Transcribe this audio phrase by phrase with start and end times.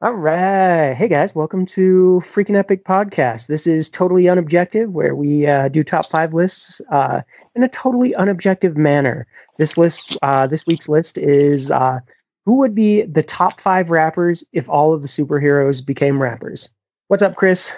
[0.00, 0.94] All right.
[0.94, 3.48] Hey guys, welcome to Freaking Epic Podcast.
[3.48, 7.22] This is totally unobjective, where we uh, do top five lists uh,
[7.56, 9.26] in a totally unobjective manner.
[9.56, 11.98] This list, uh, this week's list is uh,
[12.46, 16.70] who would be the top five rappers if all of the superheroes became rappers.
[17.08, 17.72] What's up, Chris?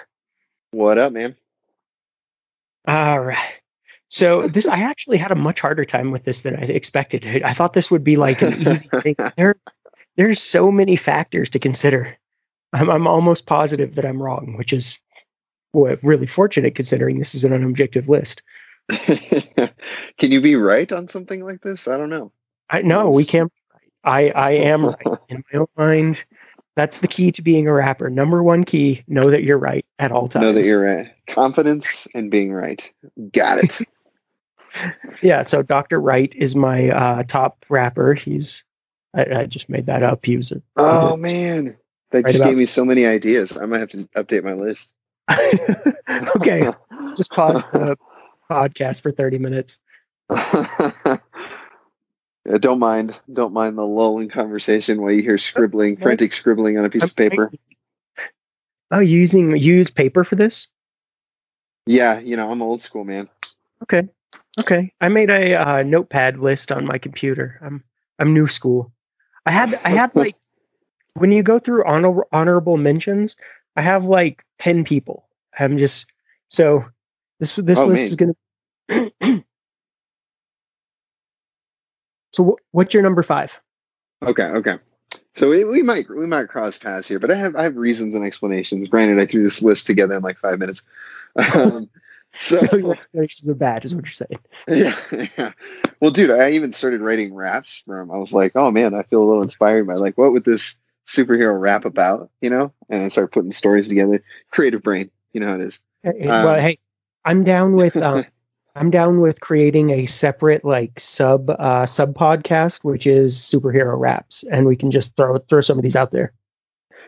[0.69, 1.35] What up, man?
[2.87, 3.53] All right.
[4.09, 7.41] So this, I actually had a much harder time with this than I expected.
[7.41, 9.15] I thought this would be like an easy thing.
[9.37, 9.55] There,
[10.17, 12.15] there's so many factors to consider.
[12.73, 14.97] I'm, I'm almost positive that I'm wrong, which is
[15.73, 18.43] well, really fortunate considering this is an unobjective list.
[20.17, 21.87] can you be right on something like this?
[21.87, 22.31] I don't know.
[22.69, 23.51] I no, we can't.
[24.03, 26.23] I I am right in my own mind.
[26.75, 28.09] That's the key to being a rapper.
[28.09, 30.43] Number one key: know that you're right at all times.
[30.43, 31.09] Know that you're right.
[31.27, 32.91] Confidence and being right.
[33.33, 33.79] Got it.
[35.21, 35.43] yeah.
[35.43, 35.99] So Dr.
[35.99, 38.13] Wright is my uh, top rapper.
[38.13, 38.63] He's
[39.13, 40.25] I, I, just made that up.
[40.25, 40.61] He was a.
[40.77, 41.77] Oh man,
[42.11, 43.55] that just gave me so many ideas.
[43.57, 44.93] I might have to update my list.
[46.35, 46.71] okay,
[47.15, 47.97] just pause the
[48.49, 49.79] podcast for thirty minutes.
[50.29, 51.17] yeah,
[52.59, 56.89] don't mind, don't mind the lulling conversation while you hear scribbling, frantic scribbling on a
[56.89, 57.51] piece of paper.
[58.91, 60.67] Oh, using use paper for this?
[61.85, 63.29] Yeah, you know I'm old school, man.
[63.83, 64.07] Okay,
[64.59, 64.91] okay.
[65.01, 67.59] I made a uh, notepad list on my computer.
[67.63, 67.83] I'm
[68.19, 68.91] I'm new school.
[69.45, 70.35] I had I had like
[71.15, 73.35] when you go through honor, honorable mentions,
[73.75, 75.25] I have like ten people.
[75.59, 76.05] I'm just
[76.49, 76.85] so
[77.39, 78.29] this this oh, list man.
[78.29, 79.43] is gonna.
[82.33, 83.59] so what's your number five?
[84.23, 84.77] Okay, okay.
[85.33, 88.15] So we, we might we might cross paths here, but I have I have reasons
[88.15, 88.87] and explanations.
[88.87, 90.81] Granted, I threw this list together in like five minutes.
[91.55, 91.89] Um,
[92.37, 94.39] so, so your explanations are bad, is what you're saying.
[94.67, 95.51] Yeah, yeah.
[96.01, 98.11] Well, dude, I even started writing raps from.
[98.11, 100.75] I was like, oh man, I feel a little inspired by like, what would this
[101.11, 102.29] superhero rap about?
[102.41, 102.73] You know?
[102.89, 104.23] And I started putting stories together.
[104.51, 105.79] Creative brain, you know how it is.
[106.03, 106.77] Hey, um, well, hey,
[107.25, 107.97] I'm down with.
[107.97, 108.25] Um,
[108.73, 114.45] I'm down with creating a separate like sub uh, sub podcast, which is superhero raps,
[114.49, 116.31] and we can just throw throw some of these out there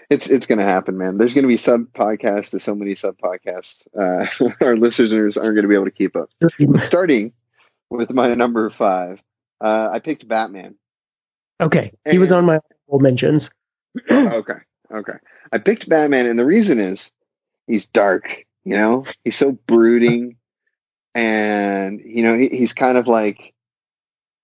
[0.09, 1.17] it's it's going to happen, man.
[1.17, 3.85] There's going to be sub podcasts to so many sub podcasts.
[3.97, 4.27] Uh,
[4.65, 6.29] our listeners aren't going to be able to keep up.
[6.81, 7.33] Starting
[7.89, 9.21] with my number five,
[9.61, 10.75] uh, I picked Batman.
[11.61, 12.59] Okay, he was on my
[12.91, 13.49] mentions.
[14.11, 14.59] okay,
[14.91, 15.13] okay.
[15.51, 17.11] I picked Batman, and the reason is
[17.67, 18.45] he's dark.
[18.63, 20.37] You know, he's so brooding,
[21.15, 23.53] and you know he, he's kind of like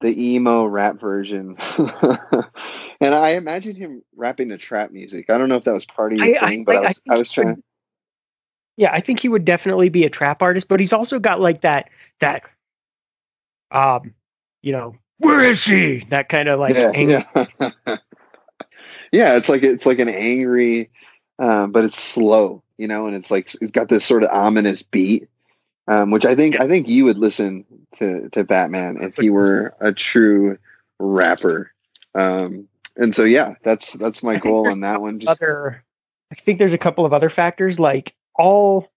[0.01, 1.57] the emo rap version.
[3.01, 5.29] and I imagine him rapping the trap music.
[5.29, 6.87] I don't know if that was part of your I, thing, I, but I, I
[6.87, 7.47] was, I was trying.
[7.47, 7.63] Would,
[8.77, 11.61] yeah, I think he would definitely be a trap artist, but he's also got like
[11.61, 11.89] that
[12.21, 12.43] that
[13.71, 14.13] um,
[14.61, 16.05] you know, where is she?
[16.09, 17.97] That kind of like yeah, yeah.
[19.11, 20.89] yeah, it's like it's like an angry,
[21.39, 24.83] um, but it's slow, you know, and it's like it's got this sort of ominous
[24.83, 25.29] beat
[25.89, 27.65] um, which I think I think you would listen
[27.95, 30.57] to to Batman if he were a true
[30.99, 31.71] rapper.
[32.13, 35.19] Um, and so yeah, that's that's my goal on that one.
[35.19, 35.29] Just...
[35.29, 35.83] Other,
[36.31, 38.91] I think there's a couple of other factors like all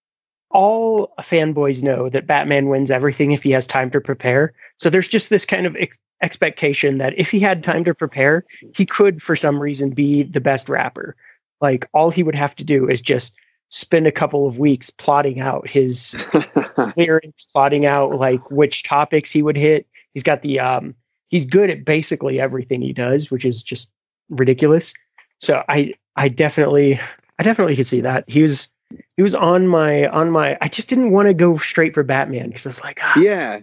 [0.53, 4.53] all fanboys know that Batman wins everything if he has time to prepare.
[4.77, 8.45] So there's just this kind of ex- expectation that if he had time to prepare,
[8.75, 11.15] he could for some reason be the best rapper.
[11.59, 13.35] Like all he would have to do is just
[13.69, 16.15] spend a couple of weeks plotting out his
[16.97, 19.87] lyrics, plotting out like which topics he would hit.
[20.13, 20.93] He's got the um
[21.29, 23.91] he's good at basically everything he does, which is just
[24.29, 24.93] ridiculous.
[25.41, 26.99] So I I definitely
[27.39, 28.23] I definitely could see that.
[28.27, 28.69] He was
[29.17, 32.49] he was on my on my I just didn't want to go straight for Batman
[32.49, 33.13] because it's like ah.
[33.17, 33.61] Yeah.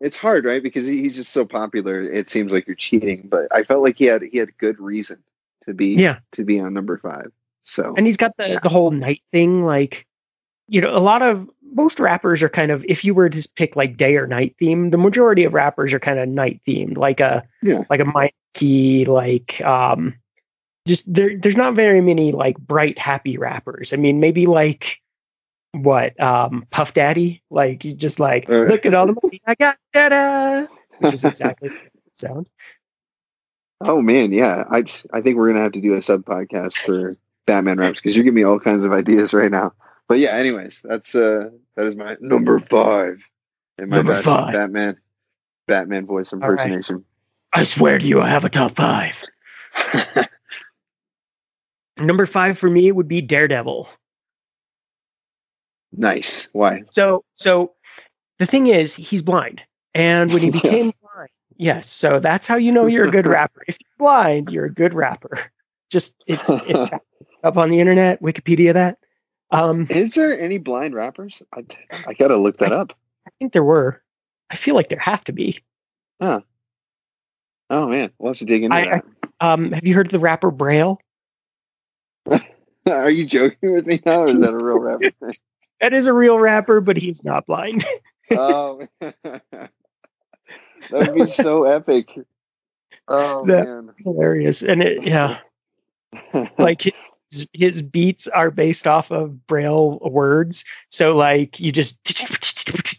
[0.00, 0.62] It's hard, right?
[0.62, 2.00] Because he's just so popular.
[2.02, 5.22] It seems like you're cheating, but I felt like he had he had good reason
[5.66, 6.18] to be yeah.
[6.32, 7.30] to be on number 5.
[7.64, 8.58] So and he's got the yeah.
[8.62, 9.64] the whole night thing.
[9.64, 10.06] Like,
[10.68, 13.76] you know, a lot of most rappers are kind of if you were to pick
[13.76, 17.20] like day or night theme, the majority of rappers are kind of night themed, like
[17.20, 17.84] a yeah.
[17.88, 20.14] like a Mikey, like um,
[20.86, 21.36] just there.
[21.36, 23.92] There's not very many like bright, happy rappers.
[23.92, 25.00] I mean, maybe like
[25.72, 29.76] what um Puff Daddy, like just like uh, look at all the money I got,
[29.92, 30.66] da
[30.98, 31.70] which is exactly
[32.16, 32.50] sound.
[33.80, 34.64] Oh man, yeah.
[34.70, 37.14] I I think we're gonna have to do a sub podcast for
[37.46, 39.72] Batman raps because you're giving me all kinds of ideas right now.
[40.08, 43.22] But yeah, anyways, that's uh that is my number five
[43.78, 44.52] in my number five.
[44.52, 44.98] Batman
[45.66, 46.96] Batman voice impersonation.
[46.96, 47.04] Right.
[47.60, 49.22] I swear to you, I have a top five.
[51.98, 53.88] number five for me would be Daredevil.
[55.96, 56.48] Nice.
[56.52, 56.82] Why?
[56.90, 57.72] So so
[58.38, 59.62] the thing is, he's blind,
[59.94, 60.94] and when he became yes.
[60.96, 61.90] blind, yes.
[61.90, 63.62] So that's how you know you're a good rapper.
[63.68, 65.38] If you're blind, you're a good rapper.
[65.90, 66.92] Just it's, it's
[67.44, 68.98] up on the internet, Wikipedia that.
[69.52, 71.40] Um, Is there any blind rappers?
[71.54, 71.62] I,
[72.08, 72.92] I gotta look that up.
[73.28, 74.02] I think there were.
[74.50, 75.62] I feel like there have to be.
[76.20, 76.40] Huh.
[77.70, 79.02] Oh man, we'll have to dig into I-
[79.40, 80.98] Um, have you heard of the rapper Braille?
[82.90, 85.10] Are you joking with me now, or is that a real rapper?
[85.80, 87.84] That is a real rapper, but he's not blind.
[88.30, 89.70] Oh, that
[90.90, 92.08] would be so epic.
[93.08, 95.40] Oh That- man, Hilarious, and it yeah,
[96.58, 96.82] like
[97.30, 100.64] his, his beats are based off of Braille words.
[100.88, 101.98] So like you just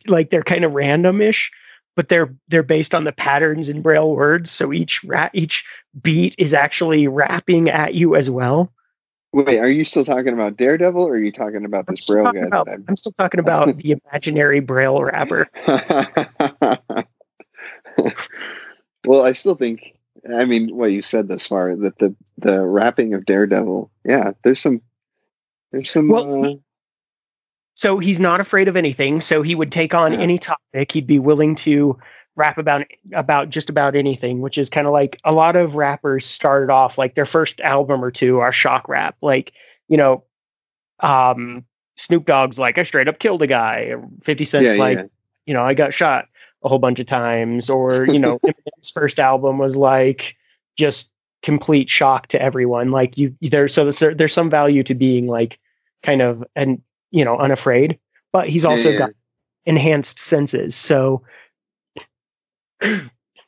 [0.08, 1.48] like they're kind of randomish,
[1.96, 4.52] but they're they're based on the patterns in Braille words.
[4.52, 5.66] So each rat each
[6.04, 8.72] beat is actually rapping at you as well.
[9.36, 12.32] Wait, are you still talking about Daredevil, or are you talking about I'm this Braille
[12.32, 12.40] guy?
[12.40, 15.50] about, that I'm still talking about the imaginary Braille rapper.
[19.08, 20.00] Well, I still think.
[20.36, 24.60] I mean, what you said thus far that the the rapping of Daredevil, yeah, there's
[24.60, 24.82] some,
[25.72, 26.08] there's some.
[26.08, 26.54] Well, uh,
[27.76, 29.22] So he's not afraid of anything.
[29.22, 30.20] So he would take on Yeah.
[30.20, 30.92] any topic.
[30.92, 32.00] He'd be willing to
[32.36, 36.26] rap about about just about anything, which is kind of like a lot of rappers
[36.26, 39.16] started off like their first album or two are shock rap.
[39.22, 39.54] Like,
[39.88, 40.24] you know,
[41.02, 41.66] um
[41.98, 43.92] Snoop Dogg's like I straight up killed a guy.
[43.92, 45.06] or 50 Cent's yeah, like, yeah.
[45.46, 46.28] you know, I got shot
[46.64, 47.70] a whole bunch of times.
[47.70, 48.40] Or, you know,
[48.78, 50.36] his first album was like
[50.78, 51.12] just
[51.42, 52.92] complete shock to everyone.
[52.92, 55.60] Like you there's so there's, there's some value to being like
[56.04, 56.82] kind of and
[57.12, 57.98] you know unafraid
[58.32, 59.10] but he's also Yeah, got
[59.66, 61.24] enhanced senses so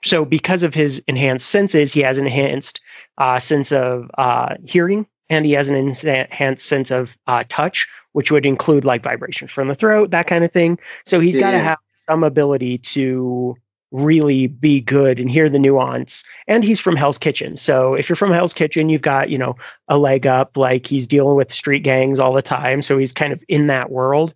[0.04, 2.82] so because of his enhanced senses he has an enhanced
[3.18, 7.88] uh, sense of uh, hearing and he has an enhanced sense of uh, touch
[8.18, 10.80] which would include like vibrations from the throat that kind of thing.
[11.06, 11.78] So he's got to have
[12.10, 13.56] some ability to
[13.92, 16.24] really be good and hear the nuance.
[16.48, 17.58] And he's from hell's kitchen.
[17.58, 19.56] So if you're from hell's kitchen you've got you know
[19.88, 22.82] a leg up like he's dealing with street gangs all the time.
[22.82, 24.34] So he's kind of in that world.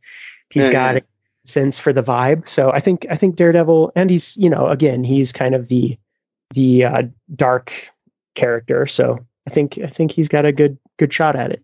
[0.51, 1.01] He's Yeah, got yeah.
[1.45, 5.03] Sense for the vibe so i think i think daredevil and he's you know again
[5.03, 5.97] he's kind of the
[6.53, 7.03] the uh,
[7.35, 7.73] dark
[8.35, 9.17] character so
[9.47, 11.63] i think i think he's got a good good shot at it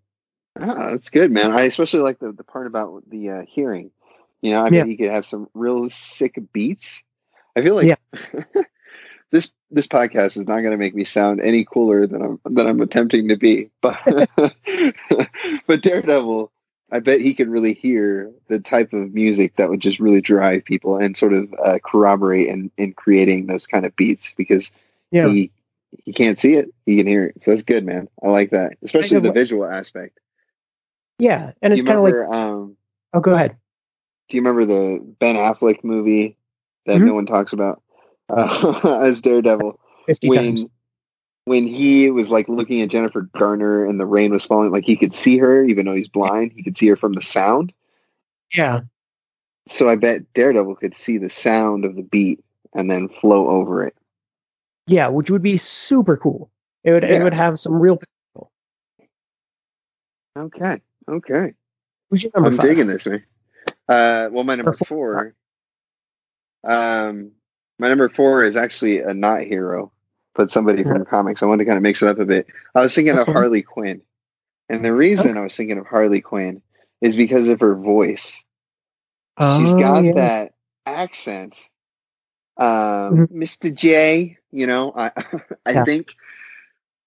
[0.59, 1.51] Ah, that's good, man.
[1.51, 3.91] I especially like the, the part about the uh, hearing.
[4.41, 4.81] You know, I Yeah.
[4.81, 7.03] bet you could have some real sick beats.
[7.56, 8.00] I feel like
[9.31, 12.65] this this podcast is not going to make me sound any cooler than I'm than
[12.65, 13.69] I'm attempting to be.
[13.81, 14.00] But
[15.68, 16.51] but Daredevil,
[16.92, 20.63] I bet he could really hear the type of music that would just really drive
[20.63, 24.72] people and sort of uh, corroborate in, in creating those kind of beats because
[25.12, 25.51] yeah he
[26.04, 27.42] he can't see it, he can hear it.
[27.44, 28.07] So that's good, man.
[28.24, 30.19] I like that, especially the what- visual aspect.
[31.19, 32.78] yeah and it's kind of like um,
[33.13, 33.57] oh go ahead
[34.30, 36.36] do you remember the Ben Affleck movie
[36.86, 37.06] that Mhm.
[37.07, 37.81] no one talks about
[38.30, 39.80] uh, as Daredevil?
[40.07, 40.66] 50 when times
[41.47, 44.97] when he was like looking at Jennifer Garner and the rain was falling, like he
[44.97, 46.51] could see her even though he's blind.
[46.55, 47.71] He could see her from the sound.
[48.53, 48.81] yeah
[49.69, 52.44] So I bet Daredevil could see the sound of the beat
[52.75, 53.95] and then flow over it.
[54.88, 56.49] yeah which would be super cool
[56.83, 57.15] it would Yeah.
[57.19, 58.51] it would have some real potential
[60.38, 60.77] Okay.
[61.09, 61.53] Okay.
[62.09, 62.65] who's your number I'm five?
[62.67, 63.23] digging this, man.
[63.89, 64.85] Uh, well, my number four.
[64.85, 65.35] four.
[66.63, 67.31] Um,
[67.79, 69.92] my number four is actually a not hero,
[70.37, 71.44] but somebody from comics.
[71.44, 72.47] I wanted to kind of mix it up a bit.
[72.75, 73.33] I was thinking That's of.
[73.33, 74.01] Harley Quinn,
[74.69, 76.61] and the reason I was thinking of Harley Quinn
[77.01, 78.41] is because of her voice.
[79.39, 80.13] She's got yeah.
[80.13, 80.53] that
[80.85, 81.56] accent,
[82.57, 83.73] um, Mr.
[83.73, 84.37] J.
[84.51, 85.11] You know, I
[85.65, 85.85] I Yeah.
[85.85, 86.13] think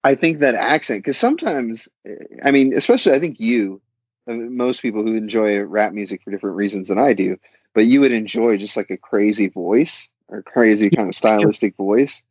[0.04, 3.80] I think that accent because sometimes, eh, I mean, especially I think you,
[4.28, 7.36] uh, most people who enjoy rap music for different reasons than I do,
[7.74, 12.22] but you would enjoy just like a crazy voice or crazy kind of stylistic voice.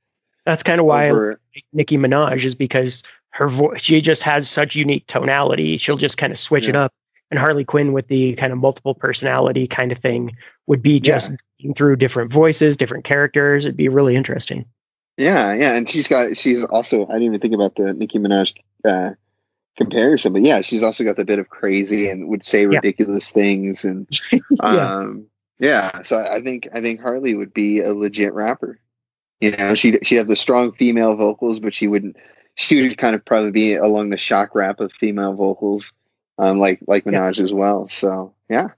[0.49, 1.37] That's kind of why I like
[1.73, 5.77] Nicki Minaj is because her voice she just has such unique tonality.
[5.77, 6.91] She'll just kind of switch it up.
[7.29, 11.31] And Harley Quinn with the kind of multiple personality kind of thing would be just
[11.61, 13.63] going through different voices, different characters.
[13.65, 14.65] It'd be really interesting.
[15.17, 18.53] Yeah, yeah, and she's got she's also I didn't even think about the Nicki Minaj
[18.83, 19.11] uh,
[19.77, 22.77] comparison, but yeah, she's also got the bit of crazy and would say Yeah.
[22.77, 24.95] ridiculous things and yeah.
[24.95, 25.27] um
[25.59, 26.01] yeah.
[26.01, 28.79] So I think I think Harley would be a legit rapper.
[29.41, 32.15] You know, she she had the strong female vocals, but she wouldn't.
[32.55, 35.93] She would kind of probably be along the shock rap of female vocals,
[36.37, 37.19] um, like like Yeah.
[37.19, 37.87] Minaj as well.
[37.87, 38.69] So yeah,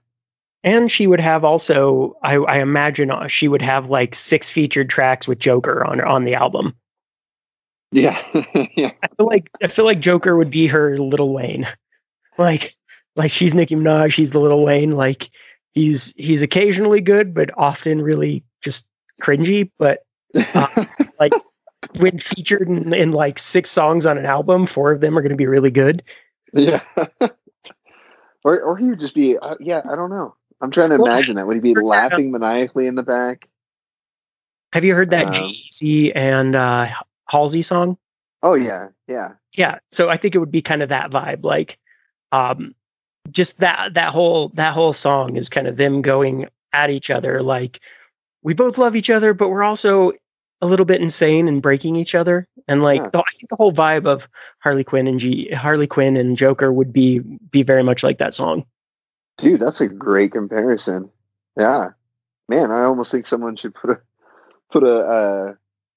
[0.62, 4.88] And she would have also, I, I imagine uh, she would have like six featured
[4.90, 6.74] tracks with Joker on on the album.
[7.90, 8.20] yeah,
[8.76, 8.92] yeah.
[9.02, 11.66] I feel like I feel like Joker would be her Lil Wayne,
[12.38, 12.76] like
[13.16, 14.92] like she's Nicki Minaj, she's the Lil Wayne.
[14.92, 15.30] Like
[15.72, 18.86] he's he's occasionally good, but often really just
[19.20, 19.70] cringy.
[19.78, 20.04] But
[21.98, 25.30] when featured in, in like six songs on an album, four of them are going
[25.30, 26.02] to be really good.
[26.52, 26.80] Yeah.
[28.44, 30.34] or or he would just be uh, yeah, I don't know.
[30.60, 31.46] I'm trying to Well, imagine that.
[31.46, 33.48] Would he be that, laughing maniacally in the back?
[34.72, 36.88] Have you heard that Um, G-Eazy and uh,
[37.28, 37.98] Halsey song?
[38.42, 39.30] Oh yeah, yeah.
[39.54, 39.78] Yeah.
[39.90, 41.78] So I think it would be kind of that vibe, like,
[42.32, 42.74] um,
[43.30, 47.42] just that that whole that whole song is kind of them going at each other,
[47.42, 47.80] like
[48.42, 50.12] we both love each other, but we're also
[50.62, 52.46] a little bit insane and breaking each other.
[52.68, 53.08] And like, Yeah.
[53.12, 54.26] the, I think the whole vibe of
[54.60, 58.32] Harley Quinn and G Harley Quinn and Joker would be be very much like that
[58.32, 58.64] song.
[59.38, 61.10] Dude, that's a great comparison.
[61.58, 61.88] Yeah.
[62.48, 64.00] Man, I almost think someone should put a
[64.70, 65.54] put a uh,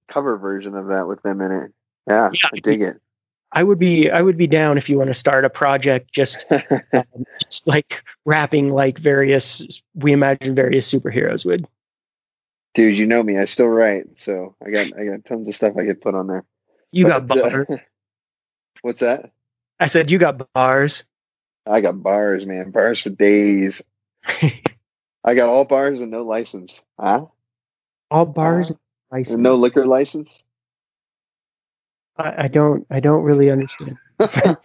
[0.10, 1.72] cover version of that with them in it.
[2.10, 2.50] Yeah, Yeah.
[2.54, 3.00] I dig it.
[3.52, 6.46] I would be I would be down if you want to start a project just
[6.94, 11.68] um, just like rapping like various we imagine various superheroes would.
[12.76, 13.38] Dude, you know me.
[13.38, 16.28] I still write, so I got I got tons of stuff I could put on
[16.28, 16.44] there.
[16.92, 17.68] You got But, uh, bars.
[18.82, 19.32] what's that?
[19.80, 21.04] I said you got bars.
[21.66, 22.72] I got bars, man.
[22.72, 23.82] Bars for days.
[25.24, 26.84] I got all bars and no license.
[27.00, 27.26] Huh?
[28.12, 28.80] All bars Uh, and
[29.20, 29.34] license.
[29.34, 30.44] And no liquor license?
[32.18, 33.98] I, I don't I don't really understand.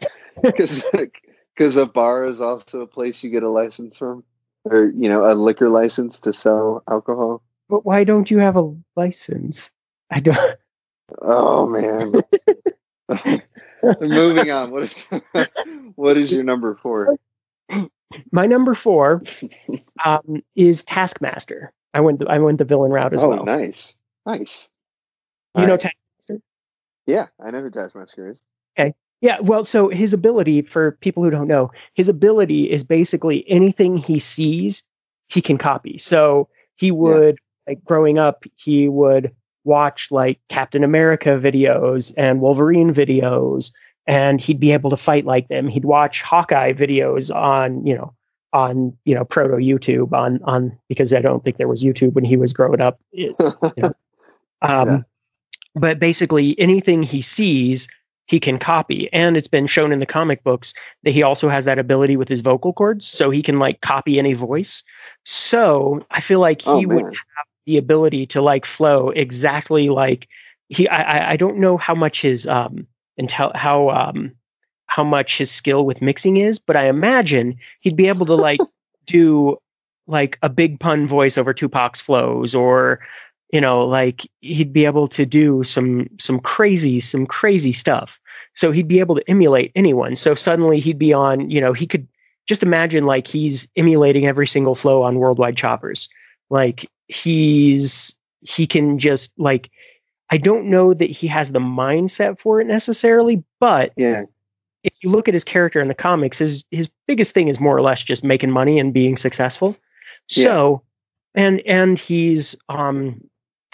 [0.43, 4.25] Because a bar is also a place you get a license from,
[4.65, 7.43] or you know, a liquor license to sell alcohol.
[7.71, 9.71] But why don't you have a license?
[10.11, 10.57] I don't
[11.23, 12.13] Oh man.
[14.01, 14.71] Moving on.
[14.71, 15.07] What is
[15.95, 17.17] what is your number four?
[18.33, 19.23] my number four
[20.05, 21.73] um, is Taskmaster.
[21.95, 23.33] I went the, I went the villain route as well.
[23.33, 23.45] oh, well.
[23.45, 23.97] nice,
[24.27, 24.69] nice.
[25.57, 25.77] You know.
[25.77, 26.43] Taskmaster?
[27.07, 28.39] Yeah, I know who Taskmaster is.
[28.79, 28.95] Okay.
[29.21, 33.99] Yeah, well, so his ability, for people who don't know, his ability is basically anything
[33.99, 34.83] he sees,
[35.29, 35.99] he can copy.
[35.99, 37.39] So he would,
[37.71, 39.33] like growing up, he would
[39.65, 43.73] watch like Captain America videos and Wolverine videos,
[44.07, 45.69] and he'd be able to fight like them.
[45.69, 48.13] He'd watch Hawkeye videos on, you know,
[48.53, 52.25] on you know proto YouTube on on because I don't think there was YouTube when
[52.25, 53.01] he was growing up.
[53.13, 53.37] It-
[54.63, 54.99] um, Yeah.
[55.77, 57.87] But basically, anything he sees,
[58.27, 59.09] he can copy.
[59.13, 60.75] And it's been shown in the comic books
[61.05, 63.07] that he also has that ability with his vocal cords.
[63.07, 64.83] So he can like copy any voice.
[65.25, 70.29] So I feel like he Oh, would have the ability to like flow exactly like
[70.69, 72.87] he, I, I- I don't know how much his, um,
[73.21, 74.33] intel, how, um,
[74.87, 78.61] how much his skill with mixing is, but I imagine he'd be able to like
[79.07, 79.57] do
[80.07, 83.01] like a Big Pun voice over Tupac's flows or
[83.53, 88.11] you know like he'd be able to do some some crazy some crazy stuff.
[88.55, 90.17] So he'd be able to emulate anyone.
[90.17, 92.07] So suddenly he'd be on you know he could
[92.49, 96.09] just imagine like he's emulating every single flow on worldwide choppers.
[96.49, 99.71] Like he's he can just like
[100.31, 104.23] i don't know that he has the mindset for it necessarily but yeah,
[104.83, 107.77] if you look at his character in the comics, his his biggest thing is more
[107.77, 109.77] or less just making money and being successful.
[110.31, 110.45] Yeah.
[110.45, 110.83] So,
[111.35, 113.21] and and he's um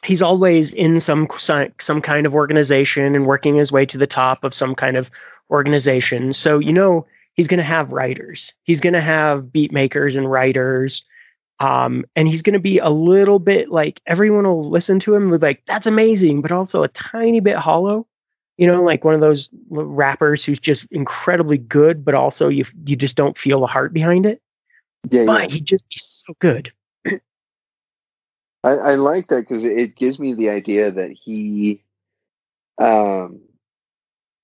[0.04, 4.44] he's always in some some kind of organization and working his way to the top
[4.44, 5.10] of some kind of
[5.50, 6.32] organization.
[6.32, 8.52] So you know he's going to have writers.
[8.64, 11.04] He's going to have beat makers and writers.
[11.58, 15.30] Um, and he's going to be a little bit like everyone will listen to him
[15.30, 18.06] and be like, "That's amazing," but also a tiny bit hollow
[18.56, 22.96] you know, like one of those rappers who's just incredibly good, but also you you
[22.96, 24.40] just don't feel the heart behind it.
[25.10, 25.26] yeah, yeah.
[25.26, 26.72] But he just he's so good.
[27.06, 27.20] I,
[28.64, 31.82] I like that because it gives me the idea that he,
[32.80, 33.40] um,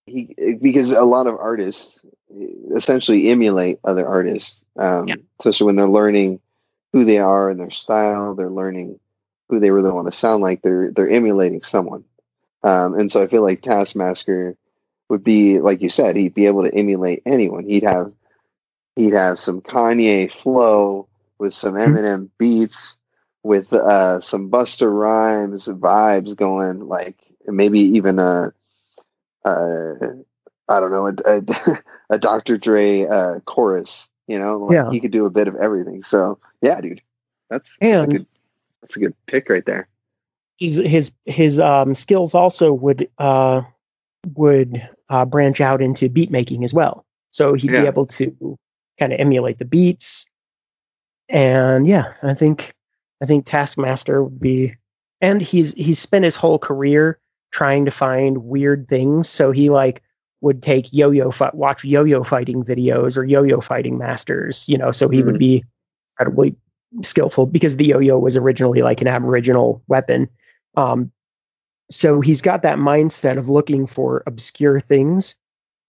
[0.07, 2.05] he because a lot of artists
[2.77, 5.17] essentially emulate other artists, um, Yeah.
[5.41, 6.39] especially when they're learning
[6.93, 8.35] who they are and their style.
[8.35, 8.99] They're learning
[9.49, 10.63] who they really want to sound like.
[10.63, 12.05] They're they're emulating someone,
[12.63, 14.57] um, and so I feel like Taskmaster
[15.09, 16.17] would be like you said.
[16.17, 17.65] He'd be able to emulate anyone.
[17.65, 18.13] He'd have
[18.97, 21.09] he'd have some Kanye flow
[21.39, 21.97] with some Mhm.
[21.97, 22.97] Eminem beats
[23.43, 28.53] with uh, some Busta Rhymes vibes going, like maybe even a,
[29.45, 29.95] uh,
[30.69, 31.79] don't know, a, a,
[32.11, 32.57] a Dr.
[32.57, 34.09] Dre uh, chorus.
[34.29, 34.91] You know, like Yeah.
[34.93, 36.03] he could do a bit of everything.
[36.05, 37.03] So yeah, dude,
[37.51, 38.27] that's that's a good
[38.81, 39.89] that's a good pick right there.
[40.59, 43.63] His his his um, skills also would uh,
[44.37, 47.05] would uh, branch out into beat making as well.
[47.31, 47.83] So he'd Yeah.
[47.83, 48.59] be able to
[48.99, 50.27] kind of emulate the beats.
[51.29, 52.75] And yeah, I think
[53.23, 54.77] I think Taskmaster would be
[55.21, 57.19] and he's he's spent his whole career
[57.53, 59.29] trying to find weird things.
[59.29, 60.03] So he like
[60.41, 65.09] would take yo-yo fight watch yo-yo fighting videos or yo-yo fighting masters, you know, so
[65.09, 65.65] he would be
[66.23, 66.57] incredibly
[67.03, 70.29] skillful because the yo-yo was originally like an aboriginal weapon.
[70.77, 71.11] Um
[71.91, 75.35] so he's got that mindset of looking for obscure things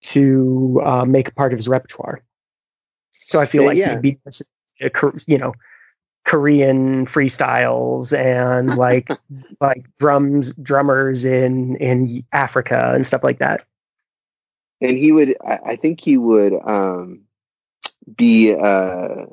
[0.02, 2.22] to uh, make part of his repertoire.
[3.28, 4.00] So I feel Yeah, like yeah.
[4.02, 4.18] he'd be,
[5.26, 5.54] you know,
[6.26, 9.08] Korean freestyles and like
[9.60, 13.64] like drums drummers in in Africa and stuff like that.
[14.80, 17.22] and he would I, I think he would um
[18.16, 19.26] be uh,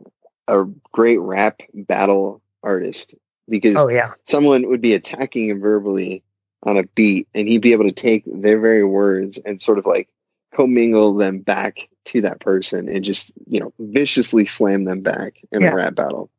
[0.48, 3.16] a great rap battle artist
[3.50, 6.24] because Oh yeah, someone would be attacking him verbally
[6.64, 9.86] on a beat and he'd be able to take their very words and sort of
[9.86, 10.08] like
[10.54, 15.62] commingle them back to that person and just you know viciously slam them back in
[15.62, 15.72] Yeah.
[15.72, 16.30] a rap battle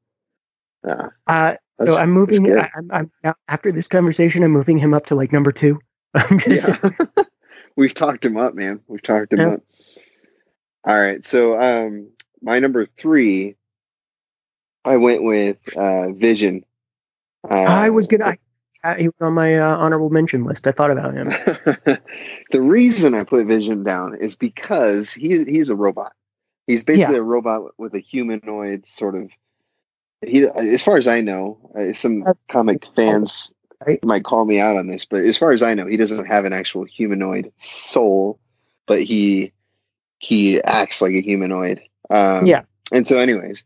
[0.86, 1.54] uh, uh,
[1.86, 2.58] so I'm moving.
[2.58, 2.90] I, I'm,
[3.24, 5.78] I'm after this conversation, I'm moving him up to like number two.
[6.46, 6.76] yeah
[7.76, 9.48] we've talked him up man we've talked him Yeah.
[9.54, 9.60] up
[10.84, 12.08] all right so um
[12.42, 13.56] my number three
[14.84, 16.64] i went with uh vision
[17.50, 18.24] uh, I was gonna.
[18.26, 18.38] I,
[18.84, 20.64] I, he was on my uh, honorable mention list.
[20.68, 21.30] I thought about him.
[22.52, 26.12] the reason i put vision down is because he's he's a robot
[26.68, 29.28] he's basically a robot with a humanoid sort of
[30.24, 33.50] he as far as i know uh, some That's- comic fans
[33.84, 34.04] Right.
[34.04, 36.44] might call me out on this but as far as i know he doesn't have
[36.44, 38.38] an actual humanoid soul
[38.86, 39.50] but he
[40.20, 42.62] he acts like a humanoid um, Yeah.
[42.92, 43.64] and so anyways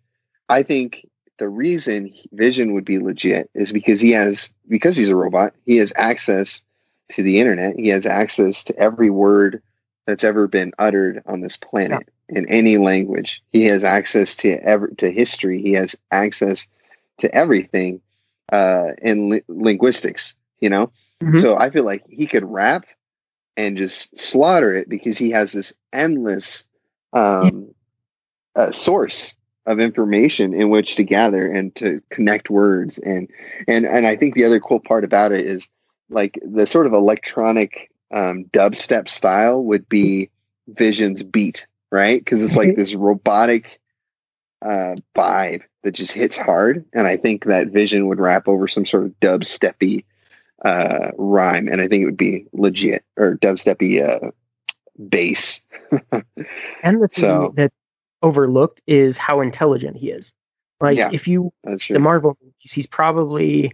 [0.48, 1.06] i think
[1.38, 5.76] the reason vision would be legit is because he has because he's a robot he
[5.76, 6.62] has access
[7.12, 9.62] to the internet he has access to every word
[10.06, 13.42] that's ever been uttered on this planet in any language.
[13.52, 16.66] He has access to ever to history he has access
[17.18, 18.00] to everything
[18.52, 20.90] uh in li- linguistics you know?
[21.22, 21.40] Mhm.
[21.40, 22.86] so i feel like he could rap
[23.56, 26.64] and just slaughter it because he has this endless
[27.12, 27.74] um
[28.54, 29.34] uh, source
[29.66, 33.28] of information in which to gather and to connect words and
[33.66, 35.66] and and I think the other cool part about it is
[36.08, 40.30] like the sort of electronic um, dubstep style would be
[40.68, 42.20] Vision's beat, right?
[42.20, 42.76] Because it's like Mhm.
[42.76, 43.80] this robotic
[44.62, 48.86] uh, vibe that just hits hard, and I think that Vision would rap over some
[48.86, 50.04] sort of dubsteppy
[50.64, 54.30] uh, rhyme, and I think it would be legit or dubsteppy uh,
[55.08, 55.60] bass.
[56.82, 57.72] And the thing So- that
[58.26, 60.34] overlooked is how intelligent he is.
[60.80, 61.10] Like Yeah.
[61.12, 61.98] if you the.
[61.98, 63.72] Marvel movies, he's probably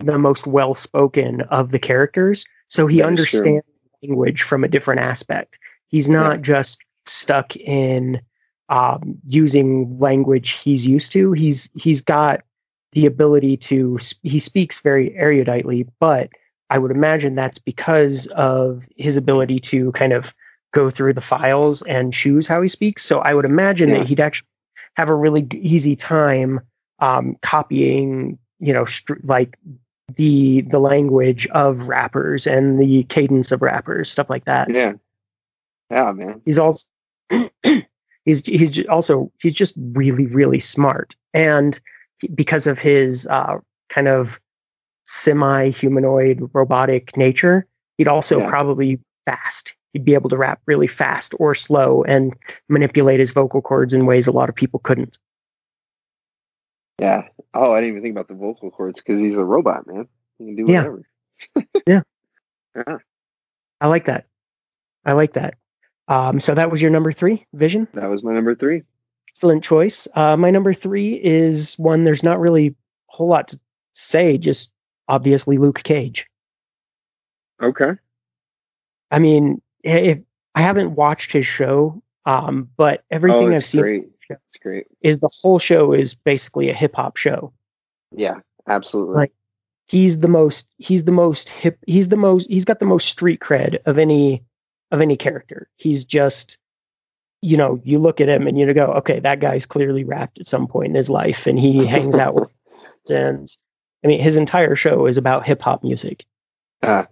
[0.00, 2.44] the most well spoken of the characters.
[2.68, 3.38] So he That is true.
[3.40, 3.66] understands
[4.02, 5.58] language from a different aspect.
[5.88, 8.20] He's not just stuck in
[8.68, 11.32] um, using language he's used to.
[11.32, 12.42] He's he's got
[12.92, 16.30] the ability to he speaks very eruditely, but
[16.70, 20.34] I would imagine that's because of his ability to kind of
[20.74, 23.02] go through the files and choose how he speaks.
[23.04, 23.98] So I would imagine Yeah.
[23.98, 24.48] that he'd actually
[24.96, 26.60] have a really easy time
[26.98, 29.56] um, copying, you know, str- like
[30.16, 34.68] the the language of rappers and the cadence of rappers, stuff like that.
[34.70, 34.92] Yeah,
[35.90, 36.42] yeah, man.
[36.44, 36.84] He's also
[38.24, 41.80] he's he's also he's just really really smart, and
[42.18, 43.58] he, because of his uh,
[43.88, 44.38] kind of
[45.04, 47.66] semi humanoid robotic nature,
[47.98, 48.48] he'd also Yeah.
[48.48, 49.74] probably fast.
[49.94, 52.34] He'd be able to rap really fast or slow and
[52.68, 55.18] manipulate his vocal cords in ways a lot of people couldn't.
[57.00, 57.28] Yeah.
[57.54, 60.08] Oh, I didn't even think about the vocal cords because he's a robot, man.
[60.38, 60.78] He can do Yeah.
[60.80, 61.02] whatever.
[61.86, 62.00] Yeah.
[62.76, 62.98] Yeah.
[63.80, 64.26] I like that.
[65.04, 65.54] I like that.
[66.08, 67.86] Um, so that was your number three, Vision.
[67.94, 68.82] That was my number three.
[69.28, 70.08] Excellent choice.
[70.14, 72.74] Uh, my number three is one there's not really a
[73.06, 73.60] whole lot to
[73.92, 74.72] say, just
[75.06, 76.26] obviously Luke Cage.
[77.62, 77.92] Okay.
[79.12, 80.18] I mean, if
[80.54, 84.04] I haven't watched his show, um, but everything oh, I've seen great.
[84.30, 84.86] It's great.
[85.02, 87.52] is the whole show is basically a hip hop show.
[88.12, 88.36] Yeah,
[88.68, 89.16] absolutely.
[89.16, 89.32] Like-
[89.86, 90.66] He's the most.
[90.78, 91.78] He's the most hip.
[91.86, 92.48] He's the most.
[92.48, 94.42] He's got the most street cred of any
[94.90, 95.68] of any character.
[95.76, 96.56] He's just,
[97.42, 100.48] you know, you look at him and you go, okay, that guy's clearly rapped at
[100.48, 102.48] some point in his life, and he hangs out with.
[103.10, 103.54] And
[104.02, 106.24] I mean, his entire show is about hip hop music.
[106.82, 107.06] Ah.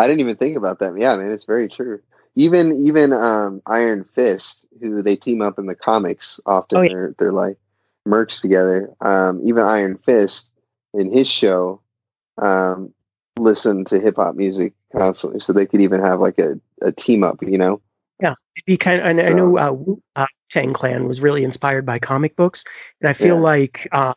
[0.00, 0.92] I didn't even think about that.
[0.98, 2.00] Yeah, man, it's very true.
[2.36, 6.88] Even even um, Iron Fist, who they team up in the comics often, Oh, yeah.
[6.92, 7.58] they're they're like
[8.06, 8.90] merged together.
[9.00, 10.50] Um, even Iron Fist
[10.94, 11.80] in his show
[12.38, 12.92] um,
[13.38, 17.22] listened to hip hop music constantly, so they could even have like a, a team
[17.24, 17.42] up.
[17.42, 17.80] You know?
[18.20, 19.00] It'd be kind.
[19.00, 22.64] Of, I, I know uh, Wu- uh, Tang Clan was really inspired by comic books,
[23.00, 23.42] and I feel Yeah.
[23.42, 24.12] like uh,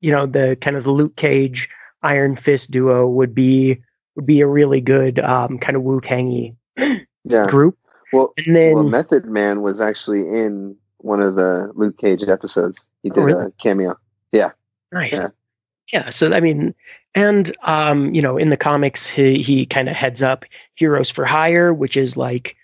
[0.00, 1.68] you know the kind of the Luke Cage
[2.02, 3.82] Iron Fist duo would be
[4.18, 7.46] would be a really good um, kind of Wu Tangy Yeah.
[7.46, 7.78] group.
[8.12, 12.80] Well, And then well, Method Man was actually in one of the Luke Cage episodes.
[13.04, 13.46] He Oh, did really?
[13.46, 13.96] a cameo.
[14.32, 14.50] Yeah.
[14.90, 15.28] Nice, yeah.
[15.92, 16.10] yeah.
[16.10, 16.74] So I mean,
[17.14, 21.24] and um, you know, in the comics, he he kind of heads up Heroes for
[21.24, 22.56] Hire, which is like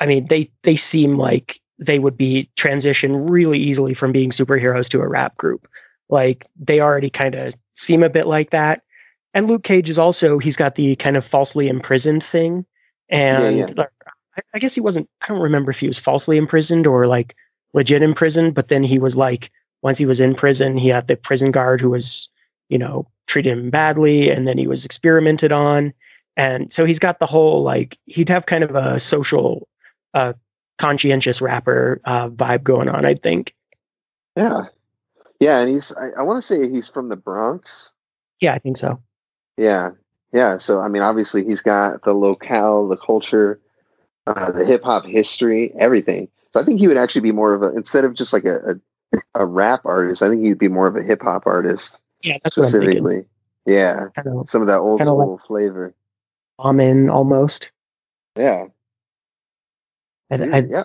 [0.00, 4.90] I mean, they they seem like they would be transition really easily from being superheroes
[4.90, 5.66] to a rap group.
[6.10, 8.82] Like they already kind of seem a bit like that.
[9.34, 12.64] And Luke Cage is also he's got the kind of falsely imprisoned thing,
[13.08, 13.84] and yeah, yeah.
[14.36, 15.10] I, I guess he wasn't.
[15.22, 17.34] I don't remember if he was falsely imprisoned or like
[17.72, 19.50] legit imprisoned, but then he was like
[19.82, 22.28] once he was in prison, he had the prison guard who was
[22.68, 25.92] you know treated him badly, and then he was experimented on,
[26.36, 29.66] and so he's got the whole like he'd have kind of a social,
[30.14, 30.32] uh,
[30.78, 33.04] conscientious rapper uh, vibe going on.
[33.04, 33.52] I think.
[34.36, 34.66] Yeah,
[35.40, 37.92] yeah, and he's I, I want to say he's from the Bronx.
[38.40, 39.00] Yeah, I think so.
[39.56, 39.90] Yeah,
[40.32, 40.58] yeah.
[40.58, 43.60] So I mean, obviously, he's got the locale, the culture,
[44.26, 46.28] uh, the hip hop history, everything.
[46.52, 48.80] So I think he would actually be more of a instead of just like a
[49.12, 50.22] a, a rap artist.
[50.22, 51.98] I think he'd be more of a hip hop artist.
[52.22, 53.24] Yeah, that's specifically.
[53.66, 55.94] Yeah, kinda, some of that old school like flavor.
[56.58, 57.72] Amen, almost.
[58.36, 58.66] Yeah.
[60.30, 60.82] And, I, yeah.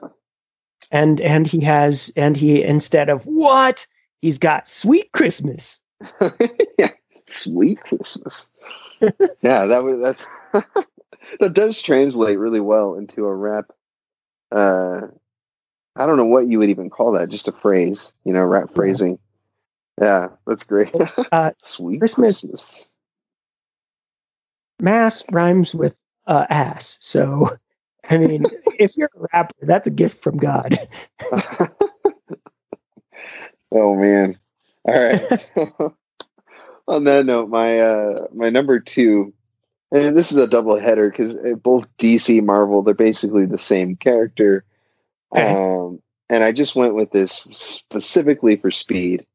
[0.91, 3.85] And and he has and he instead of what
[4.21, 5.81] he's got sweet Christmas.
[6.77, 6.91] yeah,
[7.31, 8.49] sweet Christmas.
[9.41, 10.25] yeah, that was that's
[11.39, 13.71] that does translate really well into a rap.
[14.51, 15.01] Uh,
[15.95, 17.29] I don't know what you would even call that.
[17.29, 19.19] Just a phrase, you know, rap phrasing.
[20.01, 20.93] Yeah, that's great.
[21.31, 22.41] Uh, Sweet Christmas.
[22.41, 22.87] Christmas.
[24.79, 26.97] Mass rhymes with uh, ass.
[27.01, 27.57] So,
[28.09, 28.45] I mean,
[28.79, 30.87] if you're a rapper, that's a gift from God.
[33.73, 34.39] oh man!
[34.85, 35.93] All right.
[36.89, 39.31] On that note, my uh, my number two,
[39.91, 44.65] and this is a double header because both DC Marvel they're basically the same character.
[45.35, 45.53] Okay.
[45.53, 49.25] Um, and I just went with this specifically for speed.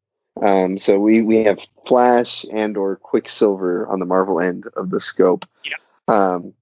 [0.42, 5.00] Um, so we we have Flash and or Quicksilver on the Marvel end of the
[5.00, 5.46] scope.
[5.64, 5.76] Yeah.
[6.08, 6.52] Um,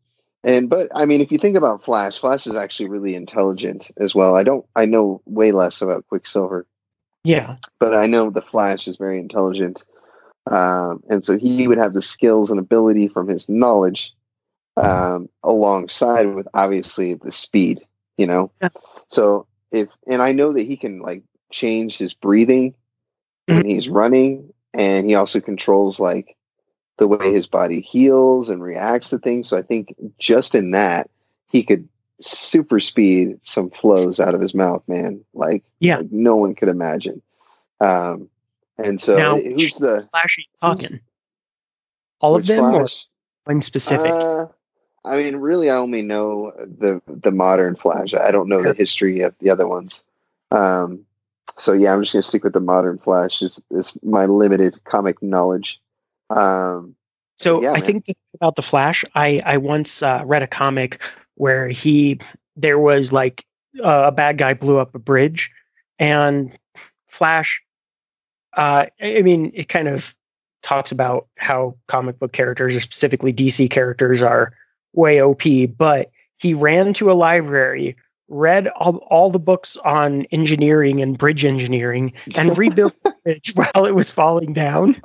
[0.44, 4.14] and but I mean, if you think about Flash, Flash is actually really intelligent as
[4.14, 4.37] well.
[4.37, 6.66] I don't I know way less about Quicksilver.
[7.24, 7.57] Yeah.
[7.78, 9.85] But I know the Flash is very intelligent.
[10.50, 14.12] Um, and so he would have the skills and ability from his knowledge
[14.76, 17.81] um, alongside with obviously the speed,
[18.16, 18.50] you know?
[18.61, 18.68] Yeah.
[19.09, 22.74] So if, and I know that he can like change his breathing
[23.48, 23.57] mm-hmm.
[23.59, 26.37] when he's running, and he also controls like
[26.98, 29.48] the way his body heals and reacts to things.
[29.48, 31.11] So I think just in that,
[31.48, 31.88] he could
[32.20, 35.22] super speed some flows out of his mouth, man.
[35.35, 37.20] Like, yeah, like no one could imagine.
[37.81, 38.28] Um,
[38.85, 41.01] and so now, who's the flashy talking?
[42.21, 43.07] All of them, Flash?
[43.47, 44.12] or one specific?
[44.12, 44.47] Uh,
[45.05, 48.14] I mean, really, I only know the the modern Flash.
[48.14, 50.05] I don't know the history of the other ones.
[50.51, 51.05] Um,
[51.57, 53.42] so yeah, I'm just gonna stick with the modern Flash.
[53.42, 55.81] It's, it's my limited comic knowledge.
[56.31, 56.95] Um,
[57.37, 57.83] so yeah, I man.
[57.83, 59.05] think about the Flash.
[59.14, 61.03] I I once uh, read a comic
[61.35, 62.21] where he
[62.57, 63.45] there was like
[63.83, 65.51] uh, a bad guy blew up a bridge,
[65.99, 66.57] and
[67.09, 67.62] Flash.
[68.57, 70.15] Uh, I mean, it kind of
[70.62, 74.53] talks about how comic book characters, or specifically DC characters, are
[74.93, 75.43] way OP.
[75.77, 77.97] But he ran to a library
[78.33, 83.85] read all, all the books on engineering and bridge engineering and rebuilt the bridge while
[83.85, 85.01] it was falling down.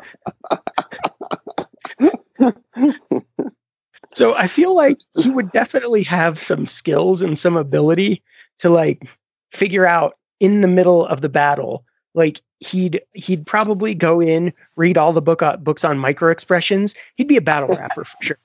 [4.13, 8.23] so I feel like he would definitely have some skills and some ability
[8.59, 9.09] to like
[9.51, 11.83] figure out in the middle of the battle
[12.17, 16.95] like he'd he'd probably go in read all the book uh, books on micro expressions
[17.15, 18.39] he'd be a battle rapper for sure.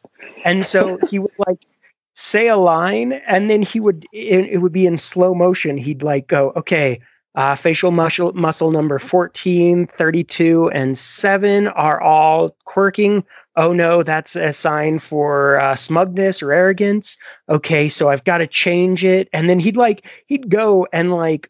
[0.45, 1.67] And so he would like
[2.15, 5.77] say a line and then he would it, it would be in slow motion.
[5.77, 7.01] He'd like go okay
[7.35, 13.25] uh, facial muscle muscle number 14 32 and 7 are all quirking.
[13.57, 17.17] Oh no that's a sign for uh, smugness or arrogance.
[17.49, 19.31] Okay so i've got to change it.
[19.33, 21.49] And then he'd like he'd go and like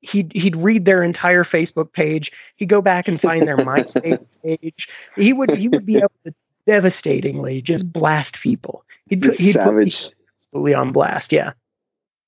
[0.00, 4.88] he'd he'd read their entire facebook page he'd go back and find their myspace page
[5.16, 6.34] he would he would be able to
[6.66, 10.10] devastatingly just blast people He'd, he'd savage.
[10.38, 11.32] Absolutely on blast.
[11.32, 11.52] Yeah.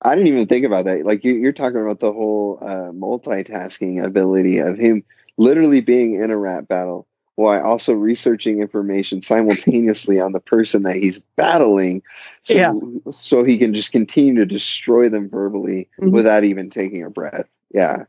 [0.01, 1.05] I didn't even think about that.
[1.05, 5.03] Like you, are talking about the whole uh, multitasking ability of him
[5.37, 7.07] literally being in a rap battle
[7.39, 12.03] while also researching information simultaneously on the person that he's battling.
[12.43, 12.73] So, yeah.
[13.13, 16.11] so he can just continue to destroy them verbally mm-hmm.
[16.11, 17.47] without even taking a breath.
[17.73, 18.03] Yeah.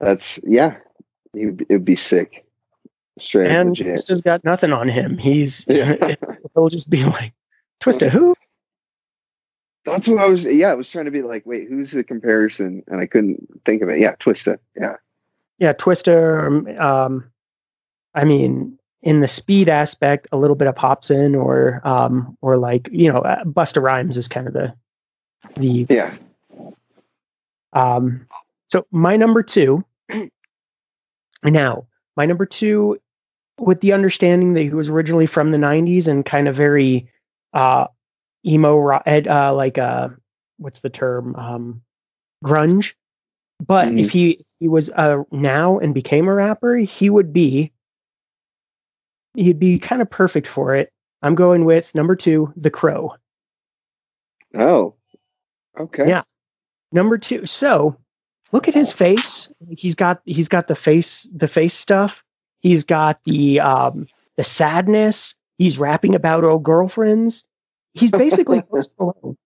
[0.00, 0.76] That's, yeah.
[1.32, 2.44] It would be sick.
[3.18, 5.16] Straight and just got nothing on him.
[5.16, 5.96] He's, yeah.
[6.54, 7.32] he'll just be like,
[7.80, 8.34] Twista who?
[9.86, 10.44] That's what I was.
[10.44, 12.82] Yeah, I was trying to be like, wait, who's the comparison?
[12.88, 14.00] And I couldn't think of it.
[14.00, 14.58] Yeah, Twista.
[14.78, 14.96] Yeah.
[15.58, 16.78] Yeah, Twista.
[16.78, 17.30] Um,
[18.16, 22.88] I mean, in the speed aspect, a little bit of Hopsin or um, or like
[22.90, 24.74] you know, uh, Busta Rhymes is kind of the
[25.56, 26.16] The Yeah.
[27.72, 28.26] um,
[28.68, 29.84] so my number two.
[31.44, 32.98] now, my number two,
[33.60, 37.08] with the understanding that he was originally from the '90s and kind of very
[37.52, 37.86] uh,
[38.44, 40.08] emo, uh, like uh,
[40.58, 41.82] what's the term, um,
[42.44, 42.94] grunge.
[43.64, 44.00] But Mhm.
[44.00, 47.72] if he he was uh, now and became a rapper, he would be
[49.36, 50.92] he'd be kind of perfect for it.
[51.22, 53.14] I'm going with number two, The Crow.
[54.54, 54.94] Oh.
[55.78, 56.08] Okay.
[56.08, 56.22] Yeah.
[56.92, 57.46] Number two.
[57.46, 57.96] So
[58.52, 59.48] look at his face.
[59.70, 62.24] He's got he's got the face the face stuff.
[62.60, 65.34] He's got the um the sadness.
[65.58, 67.44] He's rapping about old girlfriends.
[67.94, 69.36] He's basically Post Malone.